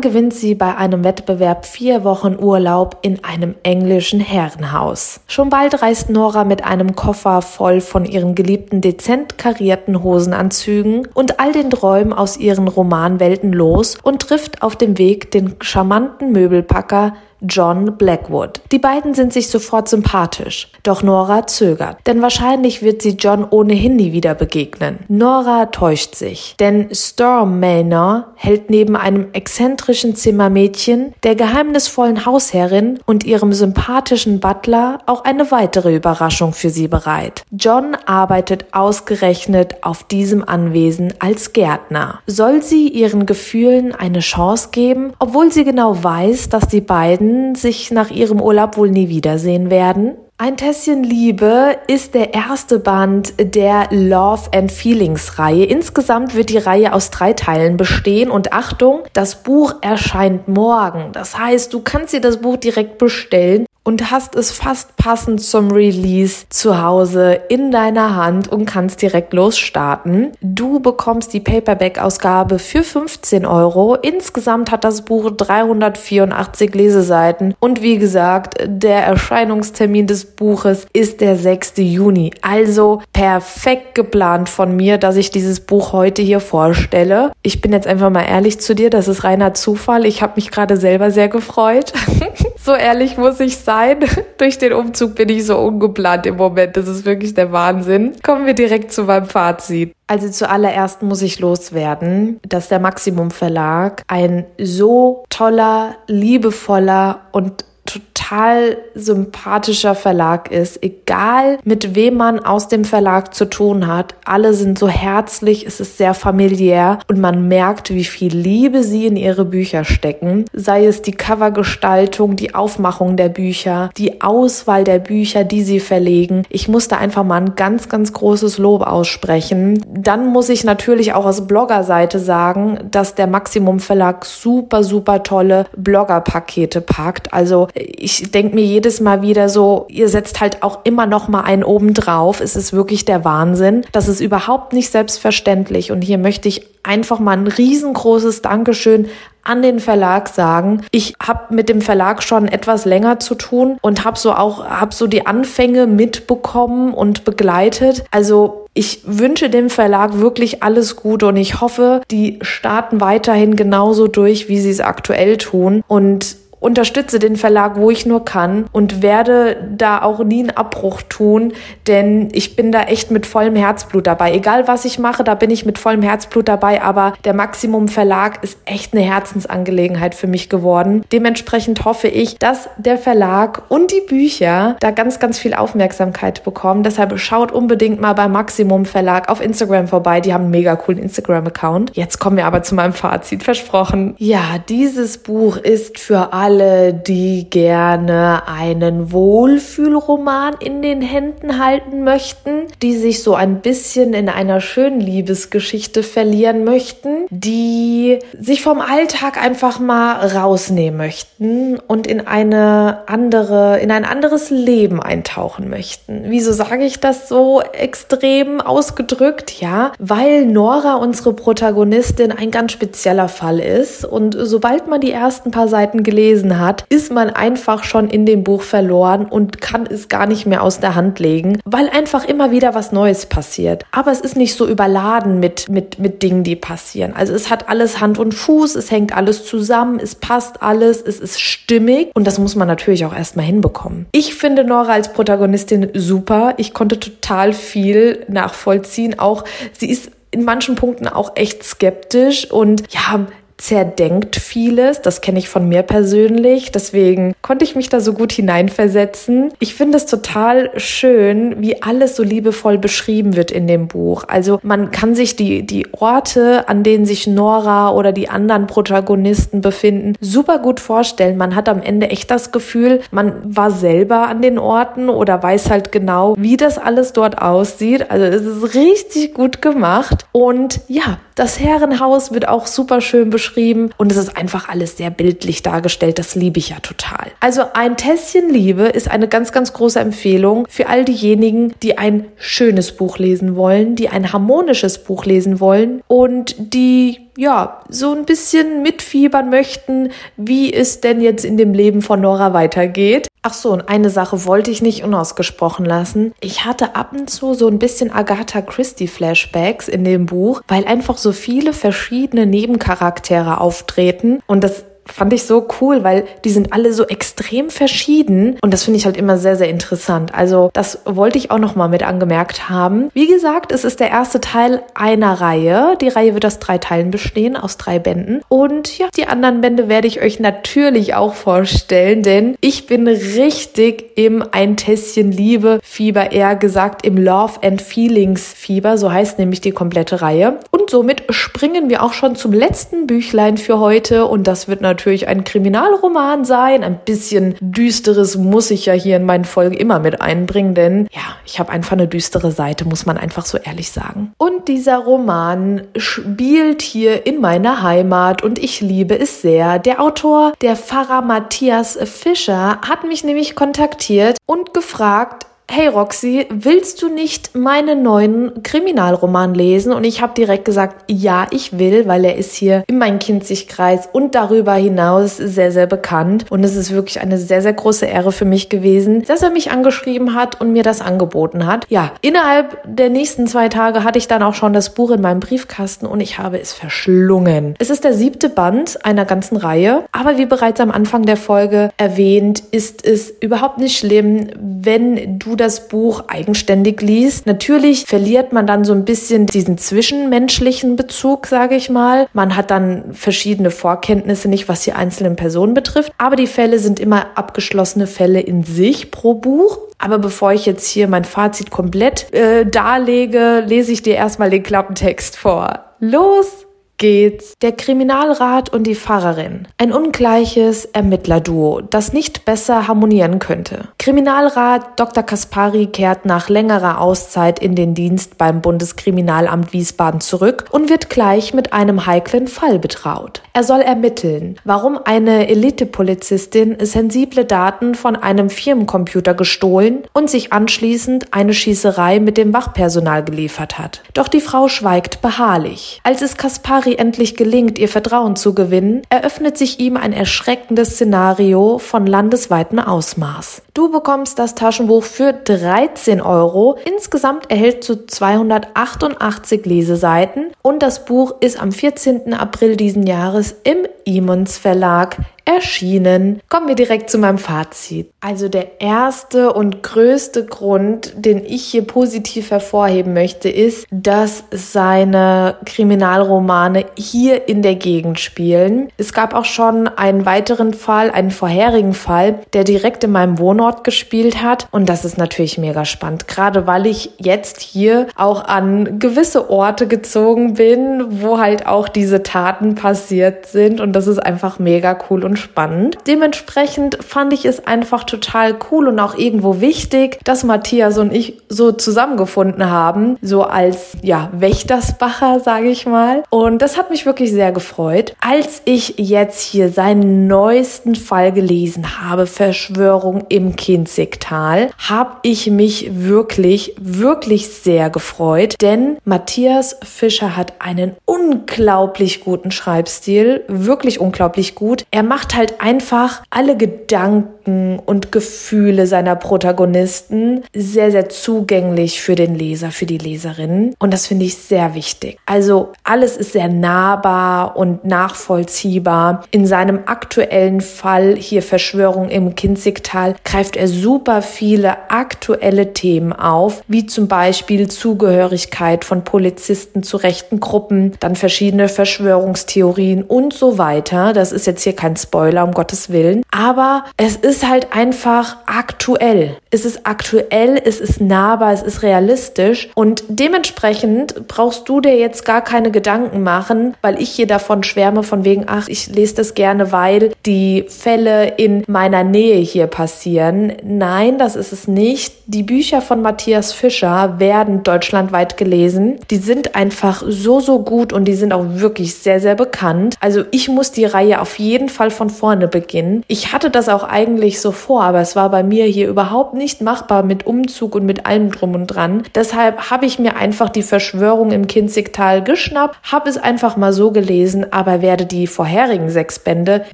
gewinnt 0.00 0.34
sie 0.34 0.54
bei 0.54 0.76
einem 0.76 1.02
Wettbewerb 1.02 1.64
vier 1.64 2.04
Wochen 2.04 2.36
Urlaub 2.38 2.98
in 3.02 3.24
einem 3.24 3.54
englischen 3.62 4.20
Herrenhaus. 4.20 5.20
Schon 5.26 5.48
bald 5.48 5.82
reist 5.82 6.10
Nora 6.10 6.44
mit 6.44 6.64
einem 6.64 6.94
Koffer 6.94 7.42
voll 7.42 7.80
von 7.80 8.04
ihren 8.04 8.34
geliebten 8.34 8.80
dezent 8.80 9.38
karierten 9.38 10.02
Hosenanzügen 10.02 11.08
und 11.14 11.40
all 11.40 11.52
den 11.52 11.70
Träumen 11.70 12.12
aus 12.12 12.36
ihren 12.36 12.68
Romanwelten 12.68 13.52
los 13.52 13.96
und 14.02 14.22
trifft 14.22 14.62
auf 14.62 14.76
dem 14.76 14.98
Weg 14.98 15.30
den 15.30 15.56
charmanten 15.60 16.32
Möbelpacker 16.32 17.14
John 17.48 17.96
Blackwood. 17.96 18.60
Die 18.72 18.78
beiden 18.78 19.14
sind 19.14 19.32
sich 19.32 19.48
sofort 19.48 19.88
sympathisch, 19.88 20.68
doch 20.82 21.02
Nora 21.02 21.46
zögert, 21.46 21.98
denn 22.06 22.22
wahrscheinlich 22.22 22.82
wird 22.82 23.02
sie 23.02 23.16
John 23.18 23.46
ohnehin 23.48 23.96
nie 23.96 24.12
wieder 24.12 24.34
begegnen. 24.34 24.98
Nora 25.08 25.66
täuscht 25.66 26.14
sich, 26.14 26.54
denn 26.60 26.88
Storm 26.92 27.60
Manor 27.60 28.28
hält 28.34 28.70
neben 28.70 28.96
einem 28.96 29.28
exzentrischen 29.32 30.14
Zimmermädchen, 30.14 31.14
der 31.22 31.34
geheimnisvollen 31.34 32.26
Hausherrin 32.26 32.98
und 33.06 33.24
ihrem 33.24 33.52
sympathischen 33.52 34.40
Butler 34.40 34.98
auch 35.06 35.24
eine 35.24 35.50
weitere 35.50 35.94
Überraschung 35.94 36.52
für 36.52 36.70
sie 36.70 36.88
bereit. 36.88 37.42
John 37.50 37.96
arbeitet 38.06 38.66
ausgerechnet 38.72 39.76
auf 39.82 40.04
diesem 40.04 40.46
Anwesen 40.46 41.14
als 41.18 41.52
Gärtner. 41.52 42.20
Soll 42.26 42.62
sie 42.62 42.88
ihren 42.88 43.26
Gefühlen 43.26 43.94
eine 43.94 44.20
Chance 44.20 44.68
geben, 44.72 45.12
obwohl 45.18 45.52
sie 45.52 45.64
genau 45.64 46.02
weiß, 46.02 46.48
dass 46.48 46.68
die 46.68 46.80
beiden 46.80 47.29
beiden 47.30 47.54
sich 47.54 47.90
nach 47.90 48.10
ihrem 48.10 48.40
Urlaub 48.40 48.76
wohl 48.76 48.90
nie 48.90 49.08
wiedersehen 49.08 49.70
werden? 49.70 50.16
Ein 50.36 50.56
Tässchen 50.56 51.04
Liebe 51.04 51.76
ist 51.86 52.14
der 52.14 52.32
erste 52.32 52.78
Band 52.78 53.34
der 53.38 53.88
Love 53.90 54.50
and 54.54 54.72
Feelings 54.72 55.38
Reihe. 55.38 55.64
Insgesamt 55.64 56.34
wird 56.34 56.48
die 56.48 56.58
Reihe 56.58 56.94
aus 56.94 57.10
drei 57.10 57.34
Teilen 57.34 57.76
bestehen 57.76 58.30
und 58.30 58.54
Achtung, 58.54 59.02
das 59.12 59.42
Buch 59.42 59.74
erscheint 59.82 60.48
morgen. 60.48 61.12
Das 61.12 61.38
heißt, 61.38 61.74
du 61.74 61.80
kannst 61.80 62.14
dir 62.14 62.22
das 62.22 62.38
Buch 62.38 62.56
direkt 62.56 62.96
bestellen 62.96 63.66
und 63.84 64.10
hast 64.10 64.34
es 64.34 64.50
fast 64.50 64.96
passend 64.96 65.42
zum 65.42 65.70
Release 65.70 66.46
zu 66.50 66.82
Hause 66.82 67.40
in 67.48 67.70
deiner 67.70 68.14
Hand 68.14 68.48
und 68.48 68.66
kannst 68.66 69.02
direkt 69.02 69.32
losstarten. 69.32 70.32
Du 70.40 70.80
bekommst 70.80 71.32
die 71.32 71.40
Paperback-Ausgabe 71.40 72.58
für 72.58 72.82
15 72.82 73.46
Euro. 73.46 73.94
Insgesamt 73.94 74.70
hat 74.70 74.84
das 74.84 75.02
Buch 75.02 75.30
384 75.30 76.74
Leseseiten 76.74 77.54
und 77.60 77.82
wie 77.82 77.98
gesagt, 77.98 78.54
der 78.66 79.04
Erscheinungstermin 79.04 80.06
des 80.06 80.24
Buches 80.24 80.86
ist 80.92 81.20
der 81.20 81.36
6. 81.36 81.74
Juni. 81.78 82.32
Also 82.42 83.02
perfekt 83.12 83.94
geplant 83.94 84.48
von 84.48 84.76
mir, 84.76 84.98
dass 84.98 85.16
ich 85.16 85.30
dieses 85.30 85.60
Buch 85.60 85.92
heute 85.92 86.22
hier 86.22 86.40
vorstelle. 86.40 87.32
Ich 87.42 87.60
bin 87.60 87.72
jetzt 87.72 87.86
einfach 87.86 88.10
mal 88.10 88.24
ehrlich 88.24 88.60
zu 88.60 88.74
dir, 88.74 88.90
das 88.90 89.08
ist 89.08 89.24
reiner 89.24 89.54
Zufall. 89.54 90.04
Ich 90.04 90.22
habe 90.22 90.34
mich 90.36 90.50
gerade 90.50 90.76
selber 90.76 91.10
sehr 91.10 91.28
gefreut. 91.28 91.92
so 92.62 92.74
ehrlich 92.74 93.16
muss 93.16 93.40
ich 93.40 93.56
sein. 93.56 94.00
Durch 94.38 94.58
den 94.58 94.72
Umzug 94.72 95.14
bin 95.14 95.28
ich 95.28 95.46
so 95.46 95.58
ungeplant 95.58 96.26
im 96.26 96.36
Moment. 96.36 96.76
Das 96.76 96.88
ist 96.88 97.04
wirklich 97.04 97.34
der 97.34 97.52
Wahnsinn. 97.52 98.12
Kommen 98.22 98.46
wir 98.46 98.54
direkt 98.54 98.92
zu 98.92 99.04
meinem 99.04 99.26
Fazit. 99.26 99.94
Also 100.06 100.28
zuallererst 100.28 101.02
muss 101.02 101.22
ich 101.22 101.38
loswerden, 101.38 102.40
dass 102.46 102.68
der 102.68 102.80
Maximum 102.80 103.30
Verlag 103.30 104.02
ein 104.08 104.44
so 104.58 105.24
toller, 105.30 105.96
liebevoller 106.08 107.20
und 107.32 107.64
total 107.90 108.78
sympathischer 108.94 109.94
Verlag 109.94 110.50
ist. 110.50 110.82
Egal 110.82 111.58
mit 111.64 111.94
wem 111.94 112.16
man 112.16 112.38
aus 112.38 112.68
dem 112.68 112.84
Verlag 112.84 113.34
zu 113.34 113.46
tun 113.46 113.86
hat, 113.86 114.14
alle 114.24 114.54
sind 114.54 114.78
so 114.78 114.88
herzlich, 114.88 115.66
es 115.66 115.80
ist 115.80 115.98
sehr 115.98 116.14
familiär 116.14 117.00
und 117.08 117.18
man 117.20 117.48
merkt, 117.48 117.90
wie 117.90 118.04
viel 118.04 118.34
Liebe 118.34 118.84
sie 118.84 119.06
in 119.06 119.16
ihre 119.16 119.44
Bücher 119.44 119.84
stecken. 119.84 120.44
Sei 120.52 120.86
es 120.86 121.02
die 121.02 121.12
Covergestaltung, 121.12 122.36
die 122.36 122.54
Aufmachung 122.54 123.16
der 123.16 123.28
Bücher, 123.28 123.90
die 123.96 124.20
Auswahl 124.20 124.84
der 124.84 125.00
Bücher, 125.00 125.44
die 125.44 125.62
sie 125.62 125.80
verlegen. 125.80 126.44
Ich 126.50 126.68
musste 126.68 126.98
einfach 126.98 127.24
mal 127.24 127.40
ein 127.40 127.54
ganz, 127.56 127.88
ganz 127.88 128.12
großes 128.12 128.58
Lob 128.58 128.82
aussprechen. 128.82 129.84
Dann 129.88 130.28
muss 130.28 130.48
ich 130.48 130.62
natürlich 130.62 131.14
auch 131.14 131.26
aus 131.26 131.46
Bloggerseite 131.46 132.20
sagen, 132.20 132.78
dass 132.90 133.16
der 133.16 133.26
Maximum 133.26 133.80
Verlag 133.80 134.24
super, 134.24 134.84
super 134.84 135.22
tolle 135.22 135.66
Bloggerpakete 135.76 136.80
packt. 136.80 137.32
Also 137.32 137.66
ich 137.86 138.30
denke 138.30 138.54
mir 138.54 138.64
jedes 138.64 139.00
Mal 139.00 139.22
wieder 139.22 139.48
so, 139.48 139.86
ihr 139.88 140.08
setzt 140.08 140.40
halt 140.40 140.62
auch 140.62 140.80
immer 140.84 141.06
noch 141.06 141.28
mal 141.28 141.42
einen 141.42 141.64
oben 141.64 141.94
drauf. 141.94 142.40
Es 142.40 142.56
ist 142.56 142.72
wirklich 142.72 143.04
der 143.04 143.24
Wahnsinn. 143.24 143.84
Das 143.92 144.08
ist 144.08 144.20
überhaupt 144.20 144.72
nicht 144.72 144.90
selbstverständlich. 144.90 145.92
Und 145.92 146.02
hier 146.02 146.18
möchte 146.18 146.48
ich 146.48 146.66
einfach 146.82 147.18
mal 147.18 147.36
ein 147.36 147.46
riesengroßes 147.46 148.42
Dankeschön 148.42 149.08
an 149.42 149.62
den 149.62 149.80
Verlag 149.80 150.28
sagen. 150.28 150.82
Ich 150.90 151.14
habe 151.22 151.54
mit 151.54 151.68
dem 151.68 151.80
Verlag 151.80 152.22
schon 152.22 152.46
etwas 152.46 152.84
länger 152.84 153.20
zu 153.20 153.34
tun 153.34 153.78
und 153.80 154.04
habe 154.04 154.18
so 154.18 154.32
auch 154.32 154.64
habe 154.64 154.94
so 154.94 155.06
die 155.06 155.26
Anfänge 155.26 155.86
mitbekommen 155.86 156.92
und 156.92 157.24
begleitet. 157.24 158.04
Also 158.10 158.66
ich 158.74 159.00
wünsche 159.04 159.50
dem 159.50 159.70
Verlag 159.70 160.18
wirklich 160.18 160.62
alles 160.62 160.96
Gute 160.96 161.26
und 161.26 161.36
ich 161.36 161.60
hoffe, 161.60 162.02
die 162.10 162.38
starten 162.42 163.00
weiterhin 163.00 163.56
genauso 163.56 164.06
durch, 164.06 164.48
wie 164.48 164.60
sie 164.60 164.70
es 164.70 164.80
aktuell 164.80 165.38
tun 165.38 165.82
und 165.88 166.36
unterstütze 166.60 167.18
den 167.18 167.36
Verlag, 167.36 167.76
wo 167.76 167.90
ich 167.90 168.06
nur 168.06 168.24
kann 168.24 168.66
und 168.72 169.02
werde 169.02 169.56
da 169.76 170.02
auch 170.02 170.22
nie 170.22 170.40
einen 170.40 170.50
Abbruch 170.50 171.02
tun, 171.02 171.54
denn 171.86 172.28
ich 172.32 172.54
bin 172.54 172.70
da 172.70 172.82
echt 172.82 173.10
mit 173.10 173.26
vollem 173.26 173.56
Herzblut 173.56 174.06
dabei. 174.06 174.32
Egal 174.32 174.68
was 174.68 174.84
ich 174.84 174.98
mache, 174.98 175.24
da 175.24 175.34
bin 175.34 175.50
ich 175.50 175.64
mit 175.64 175.78
vollem 175.78 176.02
Herzblut 176.02 176.48
dabei, 176.48 176.82
aber 176.82 177.14
der 177.24 177.34
Maximum 177.34 177.88
Verlag 177.88 178.44
ist 178.44 178.58
echt 178.66 178.92
eine 178.92 179.02
Herzensangelegenheit 179.02 180.14
für 180.14 180.26
mich 180.26 180.48
geworden. 180.48 181.02
Dementsprechend 181.12 181.84
hoffe 181.84 182.08
ich, 182.08 182.36
dass 182.38 182.68
der 182.76 182.98
Verlag 182.98 183.62
und 183.68 183.90
die 183.90 184.02
Bücher 184.06 184.76
da 184.80 184.90
ganz, 184.90 185.18
ganz 185.18 185.38
viel 185.38 185.54
Aufmerksamkeit 185.54 186.44
bekommen. 186.44 186.82
Deshalb 186.82 187.18
schaut 187.18 187.52
unbedingt 187.52 188.00
mal 188.00 188.12
beim 188.12 188.32
Maximum 188.32 188.84
Verlag 188.84 189.30
auf 189.30 189.42
Instagram 189.42 189.88
vorbei. 189.88 190.20
Die 190.20 190.34
haben 190.34 190.44
einen 190.44 190.50
mega 190.50 190.76
coolen 190.76 190.98
Instagram-Account. 190.98 191.92
Jetzt 191.94 192.18
kommen 192.18 192.36
wir 192.36 192.44
aber 192.44 192.62
zu 192.62 192.74
meinem 192.74 192.92
Fazit, 192.92 193.42
versprochen. 193.42 194.14
Ja, 194.18 194.58
dieses 194.68 195.18
Buch 195.18 195.56
ist 195.56 195.98
für 195.98 196.32
alle 196.32 196.49
alle, 196.50 196.92
die 196.92 197.48
gerne 197.48 198.42
einen 198.48 199.12
Wohlfühlroman 199.12 200.54
in 200.58 200.82
den 200.82 201.00
Händen 201.00 201.64
halten 201.64 202.02
möchten, 202.02 202.66
die 202.82 202.96
sich 202.96 203.22
so 203.22 203.36
ein 203.36 203.60
bisschen 203.60 204.14
in 204.14 204.28
einer 204.28 204.60
schönen 204.60 205.00
Liebesgeschichte 205.00 206.02
verlieren 206.02 206.64
möchten, 206.64 207.26
die 207.30 208.18
sich 208.36 208.62
vom 208.62 208.80
Alltag 208.80 209.40
einfach 209.40 209.78
mal 209.78 210.26
rausnehmen 210.26 210.96
möchten 210.96 211.78
und 211.86 212.08
in 212.08 212.26
eine 212.26 213.04
andere, 213.06 213.78
in 213.78 213.92
ein 213.92 214.04
anderes 214.04 214.50
Leben 214.50 215.00
eintauchen 215.00 215.70
möchten. 215.70 216.24
Wieso 216.26 216.52
sage 216.52 216.84
ich 216.84 216.98
das 216.98 217.28
so 217.28 217.60
extrem 217.60 218.60
ausgedrückt? 218.60 219.60
Ja, 219.60 219.92
weil 220.00 220.46
Nora, 220.46 220.96
unsere 220.96 221.32
Protagonistin, 221.32 222.32
ein 222.32 222.50
ganz 222.50 222.72
spezieller 222.72 223.28
Fall 223.28 223.60
ist 223.60 224.04
und 224.04 224.36
sobald 224.36 224.88
man 224.88 225.00
die 225.00 225.12
ersten 225.12 225.52
paar 225.52 225.68
Seiten 225.68 226.02
gelesen 226.02 226.39
gelesen 226.40 226.58
hat, 226.58 226.84
ist 226.88 227.12
man 227.12 227.30
einfach 227.30 227.84
schon 227.84 228.08
in 228.08 228.26
dem 228.26 228.44
Buch 228.44 228.62
verloren 228.62 229.26
und 229.26 229.60
kann 229.60 229.86
es 229.86 230.08
gar 230.08 230.26
nicht 230.26 230.46
mehr 230.46 230.62
aus 230.62 230.80
der 230.80 230.94
Hand 230.94 231.18
legen, 231.18 231.60
weil 231.64 231.88
einfach 231.88 232.24
immer 232.24 232.50
wieder 232.50 232.74
was 232.74 232.92
Neues 232.92 233.26
passiert. 233.26 233.84
Aber 233.92 234.10
es 234.10 234.20
ist 234.20 234.36
nicht 234.36 234.54
so 234.54 234.66
überladen 234.66 235.40
mit, 235.40 235.68
mit, 235.68 235.98
mit 235.98 236.22
Dingen, 236.22 236.44
die 236.44 236.56
passieren. 236.56 237.12
Also 237.14 237.34
es 237.34 237.50
hat 237.50 237.68
alles 237.68 238.00
Hand 238.00 238.18
und 238.18 238.32
Fuß, 238.32 238.74
es 238.74 238.90
hängt 238.90 239.16
alles 239.16 239.44
zusammen, 239.44 240.00
es 240.00 240.14
passt 240.14 240.62
alles, 240.62 241.02
es 241.02 241.20
ist 241.20 241.40
stimmig 241.40 242.10
und 242.14 242.26
das 242.26 242.38
muss 242.38 242.56
man 242.56 242.68
natürlich 242.68 243.04
auch 243.04 243.14
erstmal 243.14 243.46
hinbekommen. 243.46 244.06
Ich 244.12 244.34
finde 244.34 244.64
Nora 244.64 244.92
als 244.92 245.12
Protagonistin 245.12 245.90
super. 245.94 246.54
Ich 246.56 246.72
konnte 246.74 246.98
total 246.98 247.52
viel 247.52 248.24
nachvollziehen. 248.28 249.18
Auch 249.18 249.44
sie 249.72 249.90
ist 249.90 250.10
in 250.30 250.44
manchen 250.44 250.76
Punkten 250.76 251.08
auch 251.08 251.32
echt 251.34 251.64
skeptisch 251.64 252.50
und 252.50 252.84
ja, 252.90 253.26
zerdenkt 253.60 254.36
vieles. 254.36 255.02
Das 255.02 255.20
kenne 255.20 255.38
ich 255.38 255.48
von 255.48 255.68
mir 255.68 255.82
persönlich. 255.82 256.72
Deswegen 256.72 257.34
konnte 257.42 257.64
ich 257.64 257.76
mich 257.76 257.88
da 257.88 258.00
so 258.00 258.14
gut 258.14 258.32
hineinversetzen. 258.32 259.52
Ich 259.58 259.74
finde 259.74 259.98
es 259.98 260.06
total 260.06 260.70
schön, 260.76 261.60
wie 261.60 261.82
alles 261.82 262.16
so 262.16 262.22
liebevoll 262.22 262.78
beschrieben 262.78 263.36
wird 263.36 263.50
in 263.50 263.66
dem 263.66 263.88
Buch. 263.88 264.24
Also 264.26 264.58
man 264.62 264.90
kann 264.90 265.14
sich 265.14 265.36
die, 265.36 265.64
die 265.64 265.86
Orte, 265.92 266.68
an 266.68 266.82
denen 266.82 267.04
sich 267.04 267.26
Nora 267.26 267.92
oder 267.92 268.12
die 268.12 268.28
anderen 268.28 268.66
Protagonisten 268.66 269.60
befinden, 269.60 270.14
super 270.20 270.58
gut 270.58 270.80
vorstellen. 270.80 271.36
Man 271.36 271.54
hat 271.54 271.68
am 271.68 271.82
Ende 271.82 272.08
echt 272.10 272.30
das 272.30 272.52
Gefühl, 272.52 273.00
man 273.10 273.34
war 273.44 273.70
selber 273.70 274.28
an 274.28 274.40
den 274.40 274.58
Orten 274.58 275.08
oder 275.08 275.42
weiß 275.42 275.70
halt 275.70 275.92
genau, 275.92 276.34
wie 276.38 276.56
das 276.56 276.78
alles 276.78 277.12
dort 277.12 277.40
aussieht. 277.40 278.10
Also 278.10 278.24
es 278.24 278.42
ist 278.42 278.74
richtig 278.74 279.34
gut 279.34 279.60
gemacht. 279.60 280.26
Und 280.32 280.80
ja, 280.88 281.18
Das 281.40 281.58
Herrenhaus 281.58 282.34
wird 282.34 282.46
auch 282.46 282.66
super 282.66 283.00
schön 283.00 283.30
beschrieben 283.30 283.92
und 283.96 284.12
es 284.12 284.18
ist 284.18 284.36
einfach 284.36 284.68
alles 284.68 284.98
sehr 284.98 285.08
bildlich 285.08 285.62
dargestellt. 285.62 286.18
Das 286.18 286.34
liebe 286.34 286.58
ich 286.58 286.68
ja 286.68 286.80
total. 286.80 287.28
Also 287.40 287.62
ein 287.72 287.96
Tässchen 287.96 288.50
Liebe 288.50 288.82
ist 288.82 289.10
eine 289.10 289.26
ganz, 289.26 289.50
ganz 289.50 289.72
große 289.72 289.98
Empfehlung 289.98 290.66
für 290.68 290.90
all 290.90 291.06
diejenigen, 291.06 291.72
die 291.82 291.96
ein 291.96 292.26
schönes 292.36 292.92
Buch 292.92 293.16
lesen 293.16 293.56
wollen, 293.56 293.96
die 293.96 294.10
ein 294.10 294.34
harmonisches 294.34 295.02
Buch 295.02 295.24
lesen 295.24 295.60
wollen 295.60 296.02
und 296.08 296.56
die 296.58 297.30
ja, 297.38 297.80
so 297.88 298.12
ein 298.12 298.26
bisschen 298.26 298.82
mitfiebern 298.82 299.48
möchten, 299.48 300.10
wie 300.36 300.70
es 300.70 301.00
denn 301.00 301.22
jetzt 301.22 301.46
in 301.46 301.56
dem 301.56 301.72
Leben 301.72 302.02
von 302.02 302.20
Nora 302.20 302.52
weitergeht. 302.52 303.29
Ach 303.42 303.54
so, 303.54 303.72
und 303.72 303.88
eine 303.88 304.10
Sache 304.10 304.44
wollte 304.44 304.70
ich 304.70 304.82
nicht 304.82 305.02
unausgesprochen 305.02 305.86
lassen. 305.86 306.34
Ich 306.40 306.66
hatte 306.66 306.94
ab 306.94 307.12
und 307.12 307.30
zu 307.30 307.54
so 307.54 307.68
ein 307.68 307.78
bisschen 307.78 308.12
Agatha 308.12 308.60
Christie 308.60 309.08
Flashbacks 309.08 309.88
in 309.88 310.04
dem 310.04 310.26
Buch, 310.26 310.60
weil 310.68 310.84
einfach 310.84 311.16
so 311.16 311.32
viele 311.32 311.72
verschiedene 311.72 312.44
Nebencharaktere 312.44 313.58
auftreten 313.60 314.42
und 314.46 314.62
das 314.62 314.84
fand 315.12 315.32
ich 315.32 315.44
so 315.44 315.66
cool, 315.80 316.04
weil 316.04 316.24
die 316.44 316.50
sind 316.50 316.72
alle 316.72 316.92
so 316.92 317.06
extrem 317.06 317.70
verschieden 317.70 318.56
und 318.62 318.72
das 318.72 318.84
finde 318.84 318.98
ich 318.98 319.06
halt 319.06 319.16
immer 319.16 319.38
sehr, 319.38 319.56
sehr 319.56 319.68
interessant. 319.68 320.34
Also 320.34 320.70
das 320.72 321.00
wollte 321.04 321.38
ich 321.38 321.50
auch 321.50 321.58
nochmal 321.58 321.88
mit 321.88 322.02
angemerkt 322.02 322.68
haben. 322.68 323.10
Wie 323.14 323.26
gesagt, 323.26 323.72
es 323.72 323.84
ist 323.84 324.00
der 324.00 324.10
erste 324.10 324.40
Teil 324.40 324.82
einer 324.94 325.40
Reihe. 325.40 325.96
Die 326.00 326.08
Reihe 326.08 326.34
wird 326.34 326.46
aus 326.46 326.58
drei 326.58 326.78
Teilen 326.78 327.10
bestehen, 327.10 327.56
aus 327.56 327.76
drei 327.76 327.98
Bänden. 327.98 328.42
Und 328.48 328.98
ja, 328.98 329.08
die 329.16 329.26
anderen 329.26 329.60
Bände 329.60 329.88
werde 329.88 330.08
ich 330.08 330.22
euch 330.22 330.40
natürlich 330.40 331.14
auch 331.14 331.34
vorstellen, 331.34 332.22
denn 332.22 332.56
ich 332.60 332.86
bin 332.86 333.06
richtig 333.06 334.16
im 334.16 334.44
Ein 334.52 334.76
Tässchen 334.76 335.32
Liebe 335.32 335.80
Fieber, 335.82 336.32
eher 336.32 336.56
gesagt 336.56 337.06
im 337.06 337.16
Love 337.16 337.62
and 337.62 337.82
Feelings 337.82 338.52
Fieber, 338.52 338.98
so 338.98 339.10
heißt 339.10 339.38
nämlich 339.38 339.60
die 339.60 339.72
komplette 339.72 340.22
Reihe. 340.22 340.58
Und 340.70 340.90
somit 340.90 341.22
springen 341.30 341.88
wir 341.88 342.02
auch 342.02 342.12
schon 342.12 342.36
zum 342.36 342.52
letzten 342.52 343.06
Büchlein 343.06 343.56
für 343.56 343.78
heute 343.78 344.26
und 344.26 344.46
das 344.46 344.68
wird 344.68 344.80
natürlich 344.80 344.99
natürlich 345.00 345.28
ein 345.28 345.44
Kriminalroman 345.44 346.44
sein. 346.44 346.84
Ein 346.84 347.00
bisschen 347.04 347.54
düsteres 347.60 348.36
muss 348.36 348.70
ich 348.70 348.84
ja 348.86 348.92
hier 348.92 349.16
in 349.16 349.24
meinen 349.24 349.46
Folgen 349.46 349.74
immer 349.74 349.98
mit 349.98 350.20
einbringen, 350.20 350.74
denn 350.74 351.08
ja, 351.10 351.22
ich 351.46 351.58
habe 351.58 351.72
einfach 351.72 351.92
eine 351.92 352.06
düstere 352.06 352.52
Seite, 352.52 352.84
muss 352.84 353.06
man 353.06 353.16
einfach 353.16 353.46
so 353.46 353.56
ehrlich 353.56 353.90
sagen. 353.90 354.32
Und 354.36 354.68
dieser 354.68 354.98
Roman 354.98 355.82
spielt 355.96 356.82
hier 356.82 357.26
in 357.26 357.40
meiner 357.40 357.82
Heimat 357.82 358.42
und 358.42 358.58
ich 358.58 358.82
liebe 358.82 359.18
es 359.18 359.40
sehr. 359.40 359.78
Der 359.78 360.02
Autor, 360.02 360.52
der 360.60 360.76
Pfarrer 360.76 361.22
Matthias 361.22 361.98
Fischer, 362.04 362.78
hat 362.86 363.04
mich 363.04 363.24
nämlich 363.24 363.54
kontaktiert 363.54 364.36
und 364.44 364.74
gefragt, 364.74 365.46
hey 365.70 365.86
Roxy, 365.86 366.46
willst 366.50 367.00
du 367.00 367.08
nicht 367.08 367.54
meinen 367.54 368.02
neuen 368.02 368.64
Kriminalroman 368.64 369.54
lesen? 369.54 369.92
Und 369.92 370.02
ich 370.02 370.20
habe 370.20 370.34
direkt 370.34 370.64
gesagt, 370.64 371.04
ja, 371.08 371.46
ich 371.52 371.78
will, 371.78 372.08
weil 372.08 372.24
er 372.24 372.34
ist 372.36 372.54
hier 372.54 372.82
in 372.88 372.98
meinem 372.98 373.20
Kinzigkreis 373.20 374.08
und 374.10 374.34
darüber 374.34 374.74
hinaus 374.74 375.36
sehr, 375.36 375.70
sehr 375.70 375.86
bekannt. 375.86 376.46
Und 376.50 376.64
es 376.64 376.74
ist 376.74 376.92
wirklich 376.92 377.20
eine 377.20 377.38
sehr, 377.38 377.62
sehr 377.62 377.72
große 377.72 378.04
Ehre 378.04 378.32
für 378.32 378.44
mich 378.44 378.68
gewesen, 378.68 379.22
dass 379.22 379.42
er 379.42 379.50
mich 379.50 379.70
angeschrieben 379.70 380.34
hat 380.34 380.60
und 380.60 380.72
mir 380.72 380.82
das 380.82 381.00
angeboten 381.00 381.66
hat. 381.66 381.86
Ja, 381.88 382.10
innerhalb 382.20 382.80
der 382.84 383.08
nächsten 383.08 383.46
zwei 383.46 383.68
Tage 383.68 384.02
hatte 384.02 384.18
ich 384.18 384.26
dann 384.26 384.42
auch 384.42 384.54
schon 384.54 384.72
das 384.72 384.92
Buch 384.94 385.12
in 385.12 385.20
meinem 385.20 385.38
Briefkasten 385.38 386.04
und 386.04 386.18
ich 386.20 386.38
habe 386.40 386.60
es 386.60 386.72
verschlungen. 386.72 387.76
Es 387.78 387.90
ist 387.90 388.02
der 388.02 388.14
siebte 388.14 388.48
Band 388.48 389.04
einer 389.06 389.24
ganzen 389.24 389.56
Reihe, 389.56 390.02
aber 390.10 390.36
wie 390.36 390.46
bereits 390.46 390.80
am 390.80 390.90
Anfang 390.90 391.26
der 391.26 391.36
Folge 391.36 391.90
erwähnt, 391.96 392.60
ist 392.72 393.06
es 393.06 393.30
überhaupt 393.40 393.78
nicht 393.78 393.96
schlimm, 393.96 394.48
wenn 394.58 395.38
du 395.38 395.59
das 395.60 395.88
Buch 395.88 396.24
eigenständig 396.28 397.00
liest. 397.02 397.46
Natürlich 397.46 398.06
verliert 398.06 398.52
man 398.52 398.66
dann 398.66 398.84
so 398.84 398.92
ein 398.92 399.04
bisschen 399.04 399.46
diesen 399.46 399.78
zwischenmenschlichen 399.78 400.96
Bezug, 400.96 401.46
sage 401.46 401.76
ich 401.76 401.90
mal. 401.90 402.28
Man 402.32 402.56
hat 402.56 402.70
dann 402.70 403.12
verschiedene 403.12 403.70
Vorkenntnisse, 403.70 404.48
nicht 404.48 404.68
was 404.68 404.82
die 404.82 404.92
einzelnen 404.92 405.36
Personen 405.36 405.74
betrifft, 405.74 406.12
aber 406.18 406.36
die 406.36 406.46
Fälle 406.46 406.78
sind 406.78 406.98
immer 406.98 407.26
abgeschlossene 407.36 408.06
Fälle 408.06 408.40
in 408.40 408.64
sich 408.64 409.10
pro 409.10 409.34
Buch. 409.34 409.78
Aber 409.98 410.18
bevor 410.18 410.52
ich 410.52 410.64
jetzt 410.64 410.88
hier 410.88 411.08
mein 411.08 411.24
Fazit 411.24 411.70
komplett 411.70 412.32
äh, 412.32 412.64
darlege, 412.64 413.62
lese 413.66 413.92
ich 413.92 414.02
dir 414.02 414.14
erstmal 414.14 414.48
den 414.48 414.62
Klappentext 414.62 415.36
vor. 415.36 415.84
Los! 415.98 416.69
Geht's. 417.00 417.54
Der 417.62 417.72
Kriminalrat 417.72 418.72
und 418.72 418.84
die 418.84 418.94
Pfarrerin. 418.94 419.66
Ein 419.78 419.92
ungleiches 419.92 420.84
Ermittlerduo, 420.84 421.80
das 421.80 422.12
nicht 422.12 422.44
besser 422.44 422.86
harmonieren 422.86 423.40
könnte. 423.40 423.88
Kriminalrat 423.98 425.00
Dr. 425.00 425.24
Kaspari 425.24 425.86
kehrt 425.86 426.26
nach 426.26 426.48
längerer 426.48 427.00
Auszeit 427.00 427.58
in 427.58 427.74
den 427.74 427.94
Dienst 427.94 428.38
beim 428.38 428.60
Bundeskriminalamt 428.60 429.72
Wiesbaden 429.72 430.20
zurück 430.20 430.66
und 430.70 430.90
wird 430.90 431.10
gleich 431.10 431.54
mit 431.54 431.72
einem 431.72 432.06
heiklen 432.06 432.46
Fall 432.46 432.78
betraut. 432.78 433.42
Er 433.54 433.64
soll 433.64 433.80
ermitteln, 433.80 434.56
warum 434.64 434.98
eine 435.02 435.48
Elitepolizistin 435.48 436.76
sensible 436.84 437.46
Daten 437.46 437.94
von 437.94 438.14
einem 438.14 438.50
Firmencomputer 438.50 439.32
gestohlen 439.34 440.02
und 440.12 440.28
sich 440.28 440.52
anschließend 440.52 441.32
eine 441.32 441.54
Schießerei 441.54 442.20
mit 442.20 442.36
dem 442.36 442.52
Wachpersonal 442.52 443.24
geliefert 443.24 443.78
hat. 443.78 444.02
Doch 444.12 444.28
die 444.28 444.40
Frau 444.40 444.68
schweigt 444.68 445.22
beharrlich. 445.22 446.00
Als 446.04 446.20
es 446.20 446.36
Kaspari 446.36 446.89
Harry 446.90 446.98
endlich 446.98 447.36
gelingt, 447.36 447.78
ihr 447.78 447.88
Vertrauen 447.88 448.34
zu 448.36 448.54
gewinnen, 448.54 449.02
eröffnet 449.10 449.56
sich 449.56 449.78
ihm 449.78 449.96
ein 449.96 450.12
erschreckendes 450.12 450.94
Szenario 450.94 451.78
von 451.78 452.06
landesweitem 452.06 452.80
Ausmaß. 452.80 453.62
Du 453.74 453.90
bekommst 453.90 454.38
das 454.38 454.56
Taschenbuch 454.56 455.04
für 455.04 455.32
13 455.32 456.20
Euro. 456.20 456.76
Insgesamt 456.84 457.50
erhältst 457.50 457.88
du 457.88 458.06
288 458.06 459.64
Leseseiten 459.64 460.52
und 460.62 460.82
das 460.82 461.04
Buch 461.04 461.34
ist 461.40 461.60
am 461.60 461.70
14. 461.70 462.34
April 462.34 462.76
diesen 462.76 463.06
Jahres 463.06 463.54
im 463.62 463.86
Imons 464.04 464.58
Verlag 464.58 465.18
erschienen. 465.44 466.40
Kommen 466.48 466.68
wir 466.68 466.74
direkt 466.74 467.10
zu 467.10 467.18
meinem 467.18 467.38
Fazit. 467.38 468.10
Also 468.20 468.48
der 468.48 468.80
erste 468.80 469.52
und 469.52 469.82
größte 469.82 470.46
Grund, 470.46 471.12
den 471.16 471.44
ich 471.44 471.64
hier 471.64 471.82
positiv 471.82 472.50
hervorheben 472.50 473.12
möchte, 473.12 473.48
ist, 473.48 473.86
dass 473.90 474.44
seine 474.50 475.56
Kriminalromane 475.64 476.86
hier 476.96 477.48
in 477.48 477.62
der 477.62 477.74
Gegend 477.74 478.20
spielen. 478.20 478.88
Es 478.96 479.12
gab 479.12 479.34
auch 479.34 479.44
schon 479.44 479.88
einen 479.88 480.26
weiteren 480.26 480.74
Fall, 480.74 481.10
einen 481.10 481.30
vorherigen 481.30 481.94
Fall, 481.94 482.40
der 482.52 482.64
direkt 482.64 483.04
in 483.04 483.12
meinem 483.12 483.38
Wohnort 483.38 483.69
gespielt 483.84 484.42
hat. 484.42 484.68
Und 484.70 484.88
das 484.88 485.04
ist 485.04 485.18
natürlich 485.18 485.58
mega 485.58 485.84
spannend, 485.84 486.28
gerade 486.28 486.66
weil 486.66 486.86
ich 486.86 487.10
jetzt 487.18 487.60
hier 487.60 488.06
auch 488.16 488.44
an 488.44 488.98
gewisse 488.98 489.50
Orte 489.50 489.86
gezogen 489.86 490.54
bin, 490.54 491.22
wo 491.22 491.38
halt 491.38 491.66
auch 491.66 491.88
diese 491.88 492.22
Taten 492.22 492.74
passiert 492.74 493.46
sind. 493.46 493.80
Und 493.80 493.92
das 493.92 494.06
ist 494.06 494.18
einfach 494.18 494.58
mega 494.58 494.98
cool 495.08 495.24
und 495.24 495.38
spannend. 495.38 495.96
Dementsprechend 496.06 496.98
fand 497.02 497.32
ich 497.32 497.44
es 497.44 497.66
einfach 497.66 498.04
total 498.04 498.56
cool 498.70 498.88
und 498.88 498.98
auch 498.98 499.16
irgendwo 499.16 499.60
wichtig, 499.60 500.18
dass 500.24 500.44
Matthias 500.44 500.98
und 500.98 501.12
ich 501.12 501.38
so 501.48 501.72
zusammengefunden 501.72 502.70
haben, 502.70 503.16
so 503.22 503.42
als 503.44 503.96
ja 504.02 504.30
Wächtersbacher, 504.32 505.40
sage 505.40 505.68
ich 505.68 505.86
mal. 505.86 506.22
Und 506.30 506.62
das 506.62 506.76
hat 506.76 506.90
mich 506.90 507.06
wirklich 507.06 507.32
sehr 507.32 507.52
gefreut. 507.52 508.14
Als 508.20 508.62
ich 508.64 508.94
jetzt 508.98 509.40
hier 509.40 509.68
seinen 509.70 510.26
neuesten 510.26 510.94
Fall 510.94 511.32
gelesen 511.32 512.00
habe, 512.00 512.26
Verschwörung 512.26 513.24
im 513.28 513.49
Kinzigtal, 513.56 514.70
habe 514.78 515.16
ich 515.22 515.50
mich 515.50 515.90
wirklich, 515.92 516.74
wirklich 516.80 517.48
sehr 517.48 517.90
gefreut, 517.90 518.54
denn 518.60 518.98
Matthias 519.04 519.76
Fischer 519.82 520.36
hat 520.36 520.54
einen 520.60 520.96
unglaublich 521.04 522.22
guten 522.22 522.50
Schreibstil, 522.50 523.44
wirklich 523.48 524.00
unglaublich 524.00 524.54
gut. 524.54 524.84
Er 524.90 525.02
macht 525.02 525.34
halt 525.34 525.60
einfach 525.60 526.22
alle 526.30 526.56
Gedanken 526.56 527.78
und 527.84 528.12
Gefühle 528.12 528.86
seiner 528.86 529.16
Protagonisten 529.16 530.44
sehr, 530.54 530.90
sehr 530.90 531.08
zugänglich 531.08 532.00
für 532.00 532.14
den 532.14 532.34
Leser, 532.34 532.70
für 532.70 532.86
die 532.86 532.98
Leserin. 532.98 533.74
Und 533.78 533.92
das 533.92 534.06
finde 534.06 534.26
ich 534.26 534.36
sehr 534.36 534.74
wichtig. 534.74 535.18
Also 535.26 535.72
alles 535.84 536.16
ist 536.16 536.32
sehr 536.32 536.48
nahbar 536.48 537.56
und 537.56 537.84
nachvollziehbar. 537.84 539.24
In 539.30 539.46
seinem 539.46 539.80
aktuellen 539.86 540.60
Fall 540.60 541.16
hier 541.16 541.42
Verschwörung 541.42 542.08
im 542.08 542.34
Kinzigtal 542.34 543.16
greift 543.24 543.39
er 543.56 543.68
super 543.68 544.20
viele 544.20 544.90
aktuelle 544.90 545.72
Themen 545.72 546.12
auf, 546.12 546.62
wie 546.68 546.84
zum 546.84 547.08
Beispiel 547.08 547.68
Zugehörigkeit 547.68 548.84
von 548.84 549.02
Polizisten 549.02 549.82
zu 549.82 549.96
rechten 549.96 550.40
Gruppen, 550.40 550.92
dann 551.00 551.16
verschiedene 551.16 551.68
Verschwörungstheorien 551.68 553.02
und 553.02 553.32
so 553.32 553.56
weiter. 553.56 554.12
Das 554.12 554.32
ist 554.32 554.46
jetzt 554.46 554.62
hier 554.62 554.74
kein 554.74 554.94
Spoiler, 554.96 555.42
um 555.44 555.52
Gottes 555.52 555.88
Willen. 555.88 556.22
Aber 556.30 556.84
es 556.98 557.16
ist 557.16 557.48
halt 557.48 557.68
einfach 557.74 558.36
aktuell. 558.44 559.36
Es 559.50 559.64
ist 559.64 559.80
aktuell, 559.84 560.60
es 560.62 560.78
ist 560.78 561.00
nahbar, 561.00 561.54
es 561.54 561.62
ist 561.62 561.82
realistisch. 561.82 562.68
Und 562.74 563.04
dementsprechend 563.08 564.28
brauchst 564.28 564.68
du 564.68 564.82
dir 564.82 564.98
jetzt 564.98 565.24
gar 565.24 565.42
keine 565.42 565.70
Gedanken 565.70 566.22
machen, 566.22 566.74
weil 566.82 567.00
ich 567.00 567.08
hier 567.08 567.26
davon 567.26 567.62
schwärme, 567.62 568.02
von 568.02 568.26
wegen, 568.26 568.44
ach, 568.48 568.68
ich 568.68 568.88
lese 568.88 569.14
das 569.14 569.32
gerne, 569.32 569.72
weil 569.72 570.12
die 570.26 570.66
Fälle 570.68 571.36
in 571.38 571.64
meiner 571.66 572.04
Nähe 572.04 572.36
hier 572.36 572.66
passieren 572.66 573.29
recherchieren. 573.30 573.52
Nein, 573.62 574.18
das 574.18 574.36
ist 574.36 574.52
es 574.52 574.68
nicht. 574.68 575.14
Die 575.26 575.42
Bücher 575.42 575.80
von 575.80 576.02
Matthias 576.02 576.52
Fischer 576.52 577.18
werden 577.18 577.62
deutschlandweit 577.62 578.36
gelesen. 578.36 578.98
Die 579.10 579.16
sind 579.16 579.54
einfach 579.54 580.02
so, 580.06 580.40
so 580.40 580.60
gut 580.62 580.92
und 580.92 581.04
die 581.04 581.14
sind 581.14 581.32
auch 581.32 581.44
wirklich 581.48 581.94
sehr, 581.94 582.20
sehr 582.20 582.34
bekannt. 582.34 582.96
Also 583.00 583.24
ich 583.30 583.48
muss 583.48 583.72
die 583.72 583.84
Reihe 583.84 584.20
auf 584.20 584.38
jeden 584.38 584.68
Fall 584.68 584.90
von 584.90 585.10
vorne 585.10 585.48
beginnen. 585.48 586.04
Ich 586.08 586.32
hatte 586.32 586.50
das 586.50 586.68
auch 586.68 586.84
eigentlich 586.84 587.40
so 587.40 587.52
vor, 587.52 587.82
aber 587.82 588.00
es 588.00 588.16
war 588.16 588.30
bei 588.30 588.42
mir 588.42 588.64
hier 588.64 588.88
überhaupt 588.88 589.34
nicht 589.34 589.60
machbar 589.60 590.02
mit 590.02 590.26
Umzug 590.26 590.74
und 590.74 590.84
mit 590.84 591.06
allem 591.06 591.30
drum 591.30 591.54
und 591.54 591.66
dran. 591.66 592.02
Deshalb 592.14 592.70
habe 592.70 592.86
ich 592.86 592.98
mir 592.98 593.16
einfach 593.16 593.48
die 593.48 593.62
Verschwörung 593.62 594.32
im 594.32 594.46
Kinzigtal 594.46 595.22
geschnappt, 595.22 595.78
habe 595.90 596.08
es 596.08 596.16
einfach 596.16 596.56
mal 596.56 596.72
so 596.72 596.90
gelesen, 596.90 597.52
aber 597.52 597.82
werde 597.82 598.06
die 598.06 598.26
vorherigen 598.26 598.90
sechs 598.90 599.18
Bände 599.18 599.64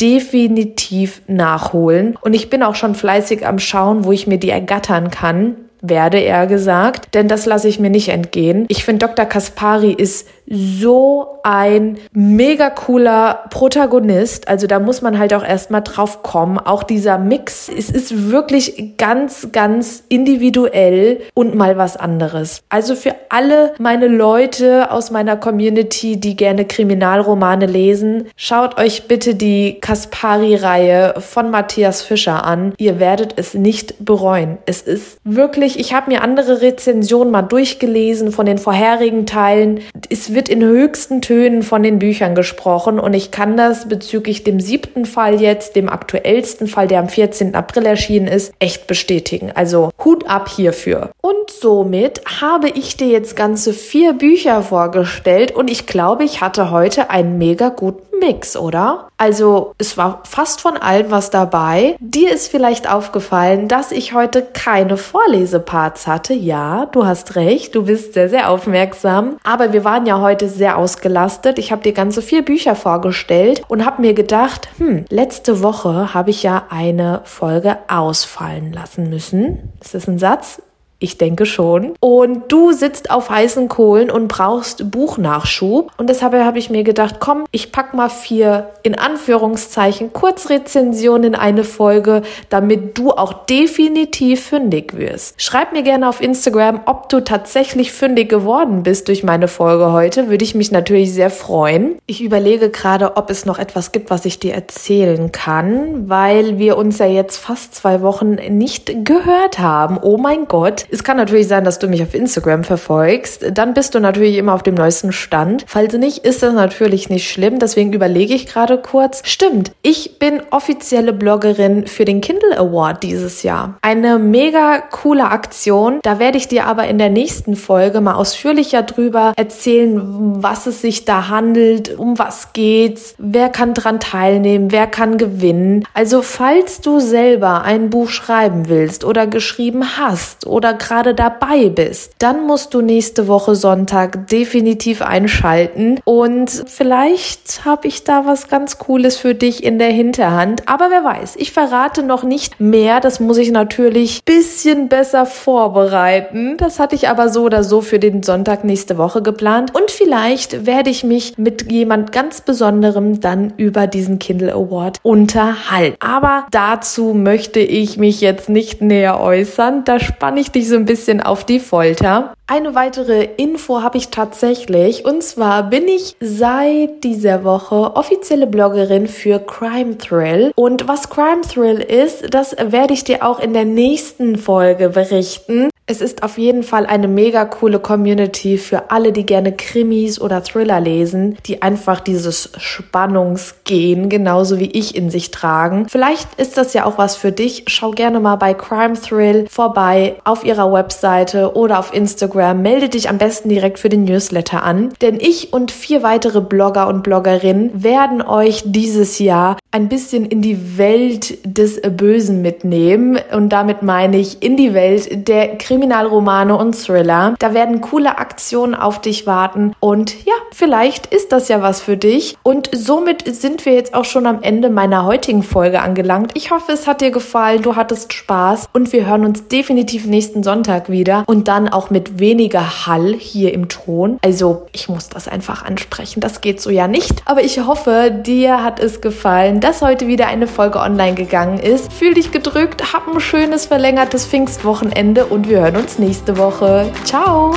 definitiv 0.00 1.22
nachholen. 1.26 2.16
Und 2.20 2.34
ich 2.34 2.50
bin 2.50 2.62
auch 2.62 2.74
schon 2.74 2.94
fleißig 2.94 3.35
am 3.44 3.58
Schauen, 3.58 4.04
wo 4.04 4.12
ich 4.12 4.26
mir 4.26 4.38
die 4.38 4.50
ergattern 4.50 5.10
kann 5.10 5.65
werde 5.88 6.18
er 6.18 6.46
gesagt, 6.46 7.14
denn 7.14 7.28
das 7.28 7.46
lasse 7.46 7.68
ich 7.68 7.78
mir 7.78 7.90
nicht 7.90 8.08
entgehen. 8.08 8.66
Ich 8.68 8.84
finde, 8.84 9.06
Dr. 9.06 9.26
Kaspari 9.26 9.92
ist 9.92 10.26
so 10.48 11.38
ein 11.42 11.98
mega 12.12 12.70
cooler 12.70 13.44
Protagonist. 13.50 14.48
Also 14.48 14.66
da 14.66 14.78
muss 14.78 15.02
man 15.02 15.18
halt 15.18 15.34
auch 15.34 15.44
erstmal 15.44 15.82
drauf 15.82 16.22
kommen. 16.22 16.58
Auch 16.58 16.82
dieser 16.82 17.18
Mix, 17.18 17.68
es 17.68 17.90
ist 17.90 18.30
wirklich 18.30 18.96
ganz, 18.96 19.48
ganz 19.52 20.04
individuell 20.08 21.20
und 21.34 21.54
mal 21.54 21.76
was 21.76 21.96
anderes. 21.96 22.62
Also 22.68 22.94
für 22.94 23.14
alle 23.28 23.74
meine 23.78 24.08
Leute 24.08 24.90
aus 24.90 25.10
meiner 25.10 25.36
Community, 25.36 26.16
die 26.18 26.36
gerne 26.36 26.64
Kriminalromane 26.64 27.66
lesen, 27.66 28.28
schaut 28.36 28.78
euch 28.78 29.08
bitte 29.08 29.34
die 29.34 29.78
Kaspari-Reihe 29.80 31.14
von 31.18 31.50
Matthias 31.50 32.02
Fischer 32.02 32.44
an. 32.44 32.72
Ihr 32.78 33.00
werdet 33.00 33.34
es 33.36 33.54
nicht 33.54 34.04
bereuen. 34.04 34.58
Es 34.66 34.82
ist 34.82 35.18
wirklich, 35.24 35.75
ich 35.78 35.94
habe 35.94 36.10
mir 36.10 36.22
andere 36.22 36.60
Rezensionen 36.60 37.30
mal 37.30 37.42
durchgelesen 37.42 38.32
von 38.32 38.46
den 38.46 38.58
vorherigen 38.58 39.26
Teilen. 39.26 39.80
Es 40.10 40.34
wird 40.34 40.48
in 40.48 40.62
höchsten 40.62 41.22
Tönen 41.22 41.62
von 41.62 41.82
den 41.82 41.98
Büchern 41.98 42.34
gesprochen 42.34 42.98
und 42.98 43.14
ich 43.14 43.30
kann 43.30 43.56
das 43.56 43.88
bezüglich 43.88 44.44
dem 44.44 44.60
siebten 44.60 45.04
Fall 45.04 45.40
jetzt, 45.40 45.76
dem 45.76 45.88
aktuellsten 45.88 46.66
Fall, 46.66 46.88
der 46.88 47.00
am 47.00 47.08
14. 47.08 47.54
April 47.54 47.86
erschienen 47.86 48.26
ist, 48.26 48.52
echt 48.58 48.86
bestätigen. 48.86 49.52
Also 49.54 49.90
Hut 50.04 50.28
ab 50.28 50.48
hierfür. 50.48 51.10
Und 51.20 51.50
somit 51.50 52.22
habe 52.40 52.68
ich 52.68 52.96
dir 52.96 53.08
jetzt 53.08 53.36
ganze 53.36 53.72
vier 53.72 54.12
Bücher 54.12 54.62
vorgestellt 54.62 55.52
und 55.52 55.70
ich 55.70 55.86
glaube, 55.86 56.24
ich 56.24 56.40
hatte 56.40 56.70
heute 56.70 57.10
einen 57.10 57.38
mega 57.38 57.68
guten 57.68 58.06
Mix, 58.18 58.56
oder? 58.56 59.08
Also 59.18 59.74
es 59.78 59.96
war 59.96 60.20
fast 60.24 60.60
von 60.60 60.76
allem 60.76 61.10
was 61.10 61.30
dabei. 61.30 61.96
Dir 62.00 62.32
ist 62.32 62.48
vielleicht 62.48 62.90
aufgefallen, 62.90 63.68
dass 63.68 63.92
ich 63.92 64.12
heute 64.12 64.42
keine 64.42 64.96
Vorleseparts 64.96 66.06
hatte. 66.06 66.34
Ja, 66.34 66.86
du 66.86 67.06
hast 67.06 67.34
recht, 67.34 67.74
du 67.74 67.84
bist 67.84 68.12
sehr, 68.12 68.28
sehr 68.28 68.50
aufmerksam. 68.50 69.38
Aber 69.42 69.72
wir 69.72 69.84
waren 69.84 70.06
ja 70.06 70.20
heute 70.20 70.48
sehr 70.48 70.76
ausgelastet. 70.76 71.58
Ich 71.58 71.72
habe 71.72 71.82
dir 71.82 71.92
ganze 71.92 72.20
vier 72.20 72.44
Bücher 72.44 72.74
vorgestellt 72.74 73.62
und 73.68 73.86
habe 73.86 74.02
mir 74.02 74.12
gedacht, 74.12 74.68
hm, 74.78 75.06
letzte 75.08 75.62
Woche 75.62 76.12
habe 76.12 76.30
ich 76.30 76.42
ja 76.42 76.64
eine 76.68 77.22
Folge 77.24 77.78
ausfallen 77.88 78.72
lassen 78.72 79.08
müssen. 79.08 79.72
Ist 79.82 79.94
das 79.94 80.08
ein 80.08 80.18
Satz? 80.18 80.60
Ich 80.98 81.18
denke 81.18 81.44
schon. 81.44 81.94
Und 82.00 82.50
du 82.50 82.72
sitzt 82.72 83.10
auf 83.10 83.28
heißen 83.28 83.68
Kohlen 83.68 84.10
und 84.10 84.28
brauchst 84.28 84.90
Buchnachschub. 84.90 85.92
Und 85.98 86.08
deshalb 86.08 86.32
habe 86.32 86.58
ich 86.58 86.70
mir 86.70 86.84
gedacht, 86.84 87.16
komm, 87.20 87.44
ich 87.50 87.70
pack 87.70 87.92
mal 87.92 88.08
vier 88.08 88.70
in 88.82 88.94
Anführungszeichen 88.94 90.12
Kurzrezensionen 90.12 91.24
in 91.24 91.34
eine 91.34 91.64
Folge, 91.64 92.22
damit 92.48 92.96
du 92.96 93.10
auch 93.10 93.44
definitiv 93.46 94.46
fündig 94.46 94.96
wirst. 94.96 95.40
Schreib 95.40 95.72
mir 95.72 95.82
gerne 95.82 96.08
auf 96.08 96.22
Instagram, 96.22 96.80
ob 96.86 97.08
du 97.10 97.20
tatsächlich 97.20 97.92
fündig 97.92 98.28
geworden 98.30 98.82
bist 98.82 99.08
durch 99.08 99.22
meine 99.22 99.48
Folge 99.48 99.92
heute. 99.92 100.30
Würde 100.30 100.44
ich 100.44 100.54
mich 100.54 100.70
natürlich 100.70 101.12
sehr 101.12 101.30
freuen. 101.30 101.98
Ich 102.06 102.22
überlege 102.22 102.70
gerade, 102.70 103.16
ob 103.16 103.28
es 103.28 103.44
noch 103.44 103.58
etwas 103.58 103.92
gibt, 103.92 104.10
was 104.10 104.24
ich 104.24 104.38
dir 104.38 104.54
erzählen 104.54 105.30
kann, 105.30 106.08
weil 106.08 106.58
wir 106.58 106.78
uns 106.78 106.98
ja 106.98 107.06
jetzt 107.06 107.36
fast 107.36 107.74
zwei 107.74 108.00
Wochen 108.00 108.34
nicht 108.34 109.04
gehört 109.04 109.58
haben. 109.58 109.98
Oh 110.00 110.16
mein 110.16 110.48
Gott. 110.48 110.85
Es 110.90 111.04
kann 111.04 111.16
natürlich 111.16 111.48
sein, 111.48 111.64
dass 111.64 111.78
du 111.78 111.88
mich 111.88 112.02
auf 112.02 112.14
Instagram 112.14 112.64
verfolgst. 112.64 113.46
Dann 113.52 113.74
bist 113.74 113.94
du 113.94 114.00
natürlich 114.00 114.36
immer 114.36 114.54
auf 114.54 114.62
dem 114.62 114.74
neuesten 114.74 115.12
Stand. 115.12 115.64
Falls 115.66 115.94
nicht, 115.94 116.18
ist 116.18 116.42
das 116.42 116.52
natürlich 116.52 117.08
nicht 117.10 117.30
schlimm. 117.30 117.58
Deswegen 117.58 117.92
überlege 117.92 118.34
ich 118.34 118.46
gerade 118.46 118.78
kurz. 118.78 119.22
Stimmt, 119.24 119.72
ich 119.82 120.18
bin 120.18 120.42
offizielle 120.50 121.12
Bloggerin 121.12 121.86
für 121.86 122.04
den 122.04 122.20
Kindle 122.20 122.58
Award 122.58 123.02
dieses 123.02 123.42
Jahr. 123.42 123.78
Eine 123.82 124.18
mega 124.18 124.78
coole 124.78 125.30
Aktion. 125.30 126.00
Da 126.02 126.18
werde 126.18 126.38
ich 126.38 126.48
dir 126.48 126.66
aber 126.66 126.86
in 126.88 126.98
der 126.98 127.10
nächsten 127.10 127.56
Folge 127.56 128.00
mal 128.00 128.14
ausführlicher 128.14 128.82
drüber 128.82 129.32
erzählen, 129.36 130.42
was 130.42 130.66
es 130.66 130.80
sich 130.80 131.04
da 131.04 131.28
handelt, 131.28 131.96
um 131.98 132.18
was 132.18 132.52
geht's, 132.52 133.14
wer 133.18 133.48
kann 133.48 133.74
dran 133.74 134.00
teilnehmen, 134.00 134.72
wer 134.72 134.86
kann 134.86 135.18
gewinnen. 135.18 135.84
Also 135.94 136.22
falls 136.22 136.80
du 136.80 137.00
selber 137.00 137.62
ein 137.62 137.90
Buch 137.90 138.08
schreiben 138.08 138.68
willst 138.68 139.04
oder 139.04 139.26
geschrieben 139.26 139.98
hast 139.98 140.46
oder 140.46 140.74
gerade 140.76 141.14
dabei 141.14 141.68
bist, 141.68 142.12
dann 142.18 142.46
musst 142.46 142.74
du 142.74 142.80
nächste 142.80 143.28
Woche 143.28 143.54
Sonntag 143.54 144.28
definitiv 144.28 145.02
einschalten 145.02 146.00
und 146.04 146.50
vielleicht 146.66 147.64
habe 147.64 147.88
ich 147.88 148.04
da 148.04 148.26
was 148.26 148.48
ganz 148.48 148.78
Cooles 148.78 149.16
für 149.16 149.34
dich 149.34 149.64
in 149.64 149.78
der 149.78 149.90
Hinterhand. 149.90 150.68
Aber 150.68 150.90
wer 150.90 151.04
weiß, 151.04 151.36
ich 151.36 151.52
verrate 151.52 152.02
noch 152.02 152.22
nicht 152.22 152.60
mehr. 152.60 153.00
Das 153.00 153.20
muss 153.20 153.38
ich 153.38 153.50
natürlich 153.50 154.24
bisschen 154.24 154.88
besser 154.88 155.26
vorbereiten. 155.26 156.56
Das 156.58 156.78
hatte 156.78 156.94
ich 156.94 157.08
aber 157.08 157.28
so 157.28 157.44
oder 157.44 157.64
so 157.64 157.80
für 157.80 157.98
den 157.98 158.22
Sonntag 158.22 158.64
nächste 158.64 158.98
Woche 158.98 159.22
geplant. 159.22 159.74
Und 159.74 159.90
vielleicht 159.90 160.66
werde 160.66 160.90
ich 160.90 161.04
mich 161.04 161.38
mit 161.38 161.70
jemand 161.70 162.12
ganz 162.12 162.40
Besonderem 162.40 163.20
dann 163.20 163.52
über 163.56 163.86
diesen 163.86 164.18
Kindle 164.18 164.52
Award 164.52 164.98
unterhalten. 165.02 165.96
Aber 166.00 166.46
dazu 166.50 167.14
möchte 167.14 167.60
ich 167.60 167.96
mich 167.96 168.20
jetzt 168.20 168.48
nicht 168.48 168.80
näher 168.80 169.20
äußern. 169.20 169.84
Da 169.84 169.98
spanne 169.98 170.40
ich 170.40 170.50
dich 170.50 170.65
so 170.66 170.76
ein 170.76 170.84
bisschen 170.84 171.20
auf 171.20 171.44
die 171.44 171.60
Folter. 171.60 172.34
Eine 172.46 172.74
weitere 172.74 173.24
Info 173.36 173.82
habe 173.82 173.98
ich 173.98 174.08
tatsächlich 174.08 175.04
und 175.04 175.22
zwar 175.22 175.64
bin 175.68 175.88
ich 175.88 176.16
seit 176.20 177.02
dieser 177.02 177.42
Woche 177.44 177.96
offizielle 177.96 178.46
Bloggerin 178.46 179.08
für 179.08 179.38
Crime 179.40 179.98
Thrill 179.98 180.52
und 180.54 180.86
was 180.86 181.10
Crime 181.10 181.42
Thrill 181.42 181.80
ist, 181.80 182.32
das 182.32 182.54
werde 182.58 182.94
ich 182.94 183.04
dir 183.04 183.24
auch 183.24 183.40
in 183.40 183.52
der 183.52 183.64
nächsten 183.64 184.36
Folge 184.36 184.90
berichten. 184.90 185.70
Es 185.88 186.00
ist 186.00 186.24
auf 186.24 186.36
jeden 186.36 186.64
Fall 186.64 186.84
eine 186.84 187.06
mega 187.06 187.44
coole 187.44 187.78
Community 187.78 188.58
für 188.58 188.90
alle, 188.90 189.12
die 189.12 189.24
gerne 189.24 189.52
Krimis 189.52 190.20
oder 190.20 190.42
Thriller 190.42 190.80
lesen, 190.80 191.38
die 191.46 191.62
einfach 191.62 192.00
dieses 192.00 192.50
Spannungsgehen 192.56 194.08
genauso 194.08 194.58
wie 194.58 194.72
ich 194.72 194.96
in 194.96 195.10
sich 195.10 195.30
tragen. 195.30 195.86
Vielleicht 195.88 196.40
ist 196.40 196.56
das 196.56 196.74
ja 196.74 196.86
auch 196.86 196.98
was 196.98 197.14
für 197.14 197.30
dich. 197.30 197.66
Schau 197.68 197.92
gerne 197.92 198.18
mal 198.18 198.34
bei 198.34 198.52
Crime 198.52 199.00
Thrill 199.00 199.46
vorbei 199.48 200.16
auf 200.24 200.44
ihrer 200.44 200.72
Webseite 200.72 201.54
oder 201.54 201.78
auf 201.78 201.94
Instagram. 201.94 202.62
Melde 202.62 202.88
dich 202.88 203.08
am 203.08 203.18
besten 203.18 203.48
direkt 203.48 203.78
für 203.78 203.88
den 203.88 204.02
Newsletter 204.02 204.64
an, 204.64 204.92
denn 205.00 205.20
ich 205.20 205.52
und 205.52 205.70
vier 205.70 206.02
weitere 206.02 206.40
Blogger 206.40 206.88
und 206.88 207.04
Bloggerinnen 207.04 207.84
werden 207.84 208.22
euch 208.22 208.64
dieses 208.64 209.20
Jahr 209.20 209.56
ein 209.70 209.88
bisschen 209.88 210.24
in 210.24 210.42
die 210.42 210.78
Welt 210.78 211.38
des 211.44 211.80
Bösen 211.82 212.42
mitnehmen 212.42 213.20
und 213.32 213.50
damit 213.50 213.82
meine 213.82 214.16
ich 214.18 214.42
in 214.42 214.56
die 214.56 214.74
Welt 214.74 215.28
der 215.28 215.58
Krimis 215.58 215.75
Kriminalromane 215.76 216.56
und 216.56 216.72
Thriller. 216.74 217.34
Da 217.38 217.52
werden 217.52 217.82
coole 217.82 218.16
Aktionen 218.16 218.74
auf 218.74 218.98
dich 218.98 219.26
warten 219.26 219.74
und 219.78 220.24
ja, 220.24 220.32
vielleicht 220.50 221.04
ist 221.04 221.32
das 221.32 221.48
ja 221.48 221.60
was 221.60 221.82
für 221.82 221.98
dich. 221.98 222.38
Und 222.42 222.70
somit 222.72 223.24
sind 223.36 223.66
wir 223.66 223.74
jetzt 223.74 223.92
auch 223.92 224.06
schon 224.06 224.24
am 224.24 224.40
Ende 224.40 224.70
meiner 224.70 225.04
heutigen 225.04 225.42
Folge 225.42 225.82
angelangt. 225.82 226.30
Ich 226.32 226.50
hoffe, 226.50 226.72
es 226.72 226.86
hat 226.86 227.02
dir 227.02 227.10
gefallen, 227.10 227.60
du 227.60 227.76
hattest 227.76 228.14
Spaß 228.14 228.70
und 228.72 228.94
wir 228.94 229.06
hören 229.06 229.26
uns 229.26 229.48
definitiv 229.48 230.06
nächsten 230.06 230.42
Sonntag 230.42 230.88
wieder 230.88 231.24
und 231.26 231.46
dann 231.46 231.68
auch 231.68 231.90
mit 231.90 232.18
weniger 232.18 232.86
Hall 232.86 233.12
hier 233.12 233.52
im 233.52 233.68
Ton. 233.68 234.18
Also 234.24 234.66
ich 234.72 234.88
muss 234.88 235.10
das 235.10 235.28
einfach 235.28 235.62
ansprechen, 235.62 236.20
das 236.20 236.40
geht 236.40 236.62
so 236.62 236.70
ja 236.70 236.88
nicht. 236.88 237.22
Aber 237.26 237.42
ich 237.42 237.60
hoffe, 237.60 238.18
dir 238.24 238.64
hat 238.64 238.80
es 238.80 239.02
gefallen, 239.02 239.60
dass 239.60 239.82
heute 239.82 240.06
wieder 240.06 240.28
eine 240.28 240.46
Folge 240.46 240.78
online 240.78 241.14
gegangen 241.14 241.58
ist. 241.58 241.92
Fühl 241.92 242.14
dich 242.14 242.32
gedrückt, 242.32 242.94
hab 242.94 243.06
ein 243.06 243.20
schönes 243.20 243.66
verlängertes 243.66 244.24
Pfingstwochenende 244.24 245.26
und 245.26 245.50
wir 245.50 245.65
hören 245.66 245.82
uns 245.82 245.98
nächste 245.98 246.38
Woche. 246.38 246.92
Ciao! 247.04 247.52